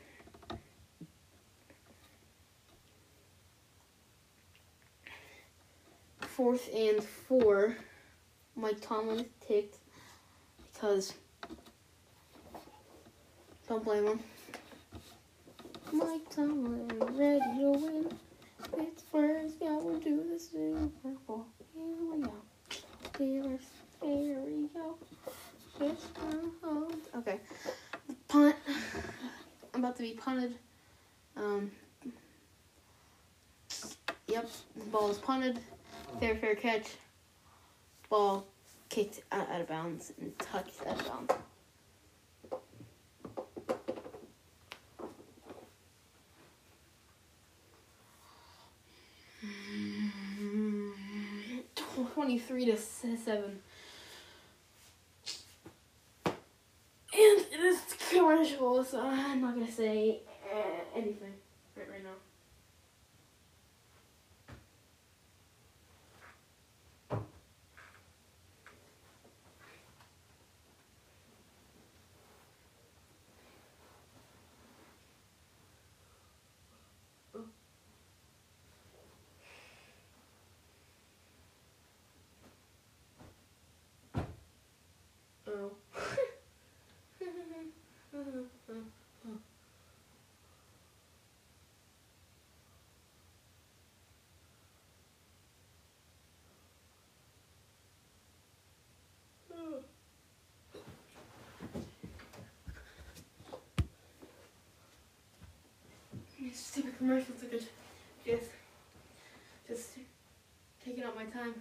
[6.23, 7.77] Fourth and four.
[8.57, 9.79] Mike Tomlin ticked
[10.73, 11.15] because
[13.69, 14.21] don't blame him.
[15.93, 18.19] Mike Tomlin ready to win.
[18.77, 21.47] Pittsburgh's going do the Super Bowl.
[21.75, 22.33] Here we go.
[23.13, 23.61] Steelers,
[24.03, 24.97] here we go.
[25.79, 27.01] Pittsburgh home.
[27.17, 27.41] Okay.
[28.29, 28.57] Punt.
[29.75, 30.55] I'm about to be punted.
[31.37, 31.71] Um.
[34.29, 34.51] Yep.
[34.77, 35.61] The ball is punted.
[36.21, 36.87] Fair, fair catch.
[38.09, 38.47] Ball
[38.89, 41.35] kicked out, out of bounds and touched out of bounds.
[52.35, 53.61] Twenty-three to seven.
[56.27, 56.35] And
[57.15, 57.79] it is
[58.11, 61.35] commercial, so I'm not gonna say uh, anything
[61.77, 62.11] right, right now.
[85.47, 85.71] Oh.
[106.41, 107.67] These stupid commercials are just,
[108.25, 108.51] just,
[109.69, 109.91] just
[110.83, 111.55] taking up my time.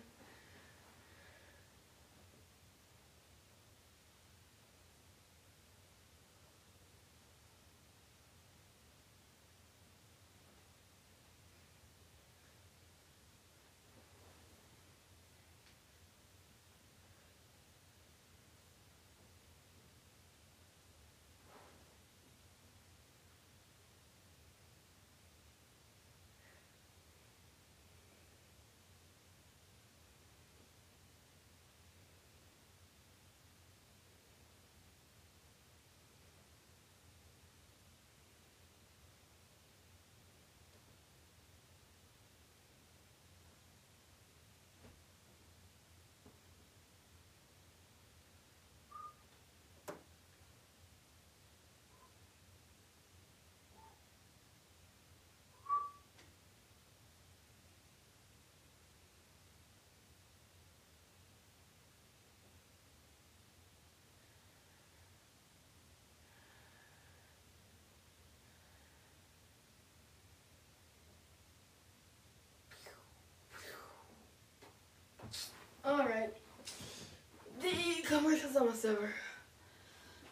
[75.86, 76.34] Alright.
[77.62, 79.14] The commercial's almost over.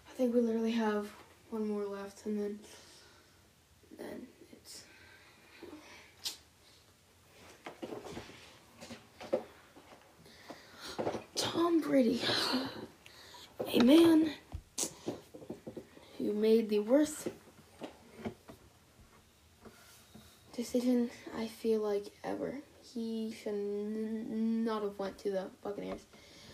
[0.09, 1.07] I think we literally have
[1.49, 2.59] one more left and then
[3.97, 4.83] then it's
[11.35, 12.21] Tom Brady.
[13.73, 14.31] A man
[16.17, 17.27] who made the worst
[20.55, 22.55] decision I feel like ever.
[22.93, 26.01] He should not have went to the Buccaneers.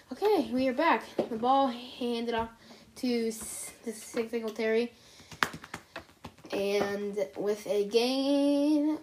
[0.09, 1.03] Okay, we are back.
[1.17, 2.49] The ball handed off
[2.95, 4.93] to Singletary,
[6.49, 8.99] and with a gain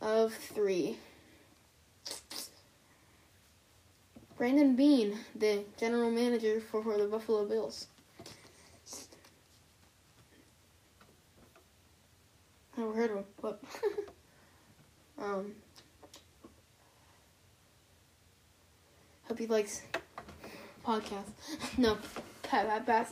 [0.00, 0.96] of three.
[4.36, 7.88] Brandon Beane, the general manager for, for the Buffalo Bills.
[12.76, 13.60] Never heard of him, but
[15.18, 15.52] um,
[19.24, 19.82] hope he likes
[20.84, 21.32] podcasts.
[21.78, 21.96] no,
[22.42, 23.08] pa- pass,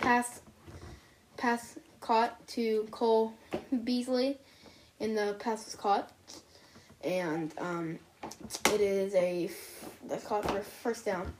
[0.00, 0.40] pass,
[1.36, 3.32] pass caught to Cole
[3.84, 4.38] Beasley,
[5.00, 6.12] and the pass was caught,
[7.02, 7.98] and um,
[8.72, 9.50] it is a
[10.06, 11.32] that's caught for first down.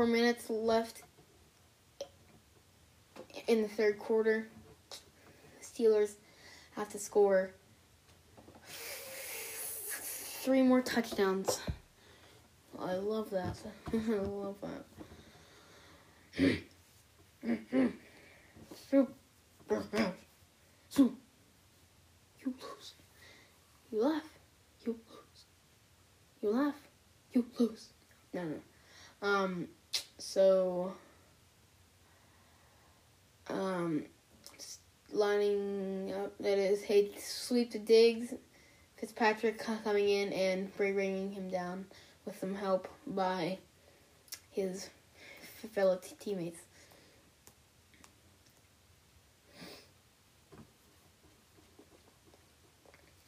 [0.00, 1.02] Four minutes left
[3.48, 4.48] in the third quarter.
[5.62, 6.12] Steelers
[6.74, 7.50] have to score
[8.64, 11.60] three more touchdowns.
[12.78, 13.58] I love that.
[13.92, 14.86] I love that.
[18.90, 19.12] Super.
[20.96, 21.14] You
[22.46, 22.94] lose.
[23.92, 24.22] You laugh.
[24.86, 25.44] You lose.
[26.40, 26.80] You laugh.
[27.34, 27.90] You lose.
[28.32, 28.56] No, no.
[29.20, 29.68] Um,
[30.32, 30.92] so,
[33.48, 34.04] um,
[35.10, 38.34] lining up, that is, hey, sweep to Diggs,
[38.96, 41.84] Fitzpatrick coming in and bringing him down
[42.24, 43.58] with some help by
[44.52, 44.88] his
[45.72, 46.60] fellow t- teammates.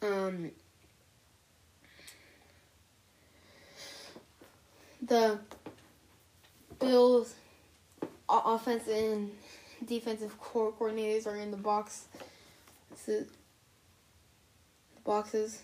[0.02, 0.52] Um,
[5.04, 5.40] the
[6.82, 7.34] Bills
[8.28, 9.30] offense and
[9.86, 12.06] defensive coordinators are in the box.
[13.06, 13.26] The
[15.04, 15.60] boxes.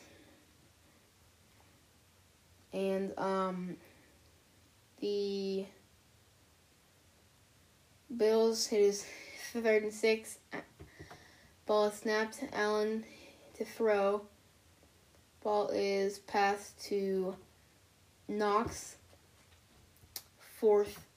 [2.72, 3.76] And um
[5.00, 5.66] the
[8.16, 9.04] Bills hit his
[9.52, 10.38] third and six.
[11.66, 12.42] Ball snapped.
[12.52, 13.04] Allen
[13.56, 14.22] to throw.
[15.42, 17.36] Ball is passed to
[18.28, 18.96] Knox.
[20.58, 21.07] Fourth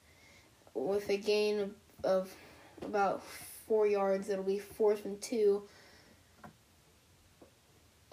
[0.73, 1.71] with a gain of,
[2.03, 2.35] of
[2.81, 3.23] about
[3.67, 4.29] four yards.
[4.29, 5.63] It'll be fourth and two.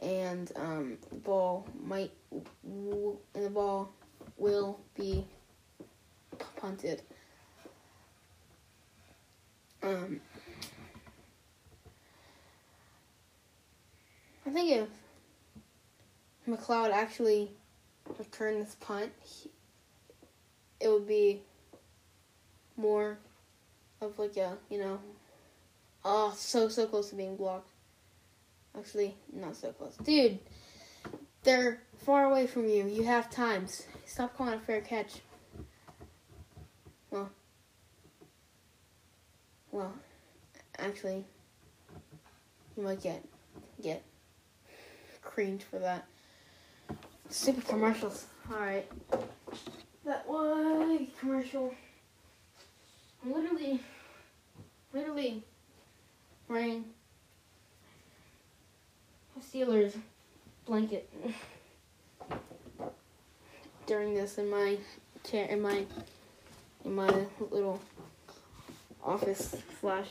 [0.00, 2.12] And um, the ball might,
[2.64, 3.92] and the ball
[4.36, 5.26] will be
[6.56, 7.02] punted.
[9.82, 10.20] Um,
[14.46, 14.88] I think if
[16.48, 17.50] McCloud actually
[18.18, 19.50] returned this punt, he,
[20.80, 21.42] it would be
[22.78, 23.18] more
[24.00, 24.98] of like a, you know,
[26.04, 27.70] oh, so, so close to being blocked.
[28.76, 29.96] Actually, not so close.
[29.96, 30.38] Dude,
[31.42, 32.86] they're far away from you.
[32.86, 33.86] You have times.
[34.06, 35.20] Stop calling a fair catch.
[37.10, 37.30] Well,
[39.72, 39.92] well,
[40.78, 41.24] actually,
[42.76, 43.24] you might get,
[43.82, 44.02] get
[45.22, 46.06] creamed for that.
[47.30, 48.26] Stupid commercials.
[48.50, 48.90] Alright.
[50.04, 51.74] That was commercial.
[53.24, 53.80] Literally,
[54.92, 55.42] literally
[56.48, 56.84] wearing
[59.36, 59.96] a Steelers
[60.66, 61.10] blanket
[63.86, 64.76] during this in my
[65.24, 65.84] chair, in my,
[66.84, 67.80] in my little
[69.02, 70.08] office slash,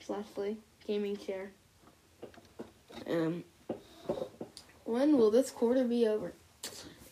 [0.00, 0.24] slash
[0.86, 1.50] gaming chair.
[3.08, 3.44] Um,
[4.84, 6.32] when will this quarter be over?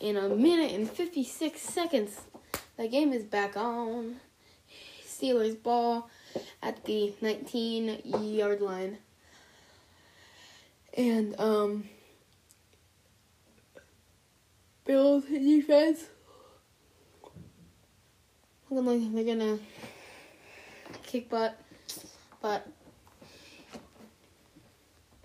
[0.01, 2.21] In a minute and 56 seconds.
[2.77, 4.17] The game is back on.
[5.25, 6.11] Steelers ball
[6.63, 8.99] at the 19 yard line.
[10.97, 11.89] And, um,
[14.85, 16.09] Bills defense.
[18.69, 19.59] Looking like they're gonna
[21.05, 21.59] kick butt,
[22.43, 22.67] but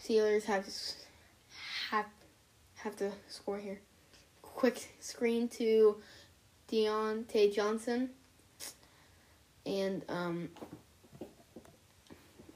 [0.01, 0.71] Steelers have to
[1.89, 2.05] have
[2.76, 3.81] have to score here.
[4.41, 5.97] Quick screen to
[6.71, 8.11] Diontae Johnson,
[9.65, 10.49] and um,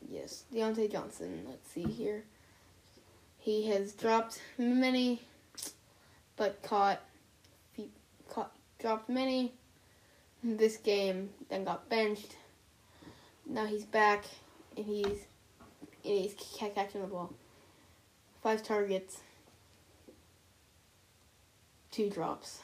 [0.10, 1.46] yes, Diontae Johnson.
[1.48, 2.24] Let's see here.
[3.38, 5.22] He has dropped many,
[6.38, 7.02] but caught,
[7.74, 7.90] he
[8.30, 9.54] caught dropped many
[10.44, 11.30] this game.
[11.50, 12.38] Then got benched.
[13.46, 14.26] Now he's back,
[14.78, 15.26] and he's
[16.06, 17.34] and he's catching the ball.
[18.42, 19.20] Five targets,
[21.92, 22.60] two drops.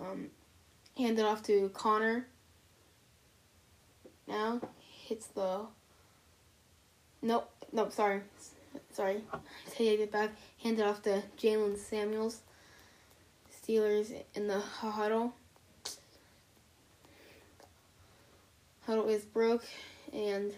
[0.00, 0.28] Um,
[0.96, 2.26] hand it off to Conner.
[4.26, 4.60] Now
[5.06, 5.66] hits the.
[7.22, 7.92] Nope, nope.
[7.92, 8.20] Sorry,
[8.92, 9.22] sorry.
[9.70, 10.30] Take it back.
[10.62, 12.42] Hand it off to Jaylen Samuels.
[13.50, 15.34] Steelers in the huddle.
[18.86, 19.64] Huddle is broke
[20.14, 20.54] and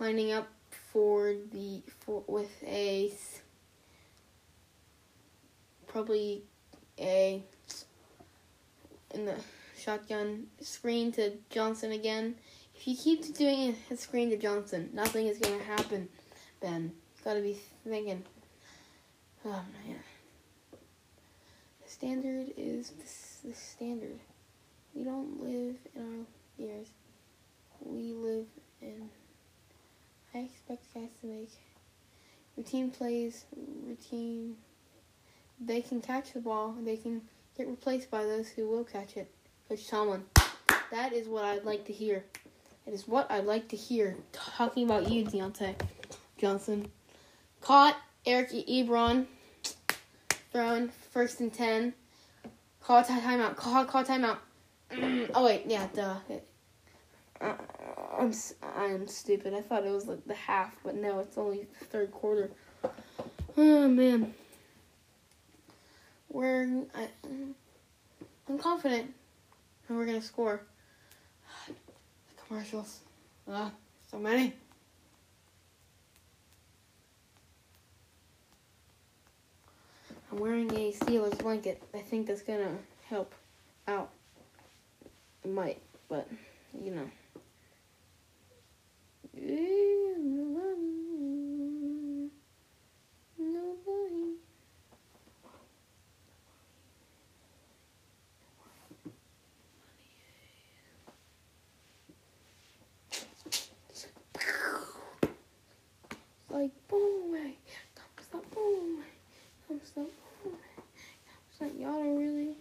[0.00, 0.48] lining up
[0.92, 3.12] for the for with a
[5.86, 6.42] probably
[7.00, 7.42] a
[9.12, 9.36] in the
[9.76, 12.34] shotgun screen to Johnson again.
[12.76, 16.08] If you keep doing a screen to Johnson, nothing is gonna happen.
[16.60, 16.92] Ben,
[17.24, 18.22] gotta be thinking.
[19.44, 19.96] Oh man,
[20.72, 24.18] the standard is the, the standard.
[24.94, 26.26] We don't live in our
[26.58, 26.88] years.
[27.80, 28.46] We live
[28.82, 29.08] in.
[30.34, 31.50] I expect guys to make
[32.56, 33.44] routine plays,
[33.86, 34.56] routine.
[35.60, 36.74] They can catch the ball.
[36.80, 37.22] They can
[37.56, 39.30] get replaced by those who will catch it.
[39.68, 40.24] Coach Tomlin.
[40.90, 42.24] That is what I'd like to hear.
[42.86, 44.16] It is what I'd like to hear.
[44.32, 45.74] Talking about you, Diontae
[46.38, 46.90] Johnson.
[47.60, 47.96] Caught
[48.26, 49.26] Eric Ebron.
[50.52, 51.94] Thrown first and ten.
[52.80, 53.54] Call a timeout.
[53.56, 54.38] Call call timeout.
[55.34, 56.16] oh wait, yeah, duh.
[57.40, 57.54] Uh,
[58.18, 58.32] I'm
[58.76, 59.54] I'm stupid.
[59.54, 62.50] I thought it was like the half, but no, it's only the third quarter.
[63.56, 64.34] Oh man,
[66.30, 67.08] we're I,
[68.48, 69.12] I'm confident,
[69.88, 70.62] and we're gonna score.
[71.66, 71.74] The
[72.46, 73.00] commercials,
[73.48, 73.70] ah,
[74.10, 74.54] so many.
[80.32, 81.82] I'm wearing a Steelers blanket.
[81.92, 82.76] I think that's gonna
[83.08, 83.34] help
[83.88, 84.10] out.
[85.44, 86.28] It might, but
[86.80, 87.10] you know.
[106.90, 107.54] Boom,
[107.94, 109.04] comes the boom,
[109.68, 110.10] comes the boom,
[111.58, 112.56] comes the y'all don't really.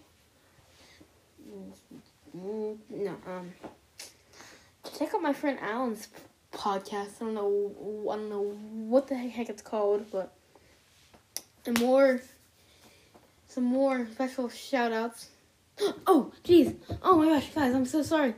[2.33, 2.77] No,
[3.27, 3.51] um
[4.97, 6.09] check out my friend Alan's
[6.53, 7.21] podcast.
[7.21, 8.07] I don't know.
[8.11, 8.43] I don't know
[8.87, 10.33] what the heck it's called, but
[11.65, 12.21] and more,
[13.47, 15.29] some more special shout outs.
[16.05, 16.75] Oh, jeez.
[17.01, 18.33] Oh my gosh, guys, I'm so sorry.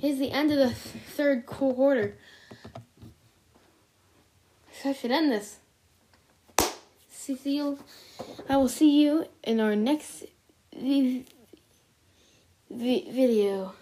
[0.00, 2.16] It's the end of the th- third quarter.
[4.84, 5.58] I should end this.
[7.10, 7.78] See you.
[8.48, 10.24] I will see you in our next
[10.74, 11.24] vi-
[12.70, 13.74] vi- video.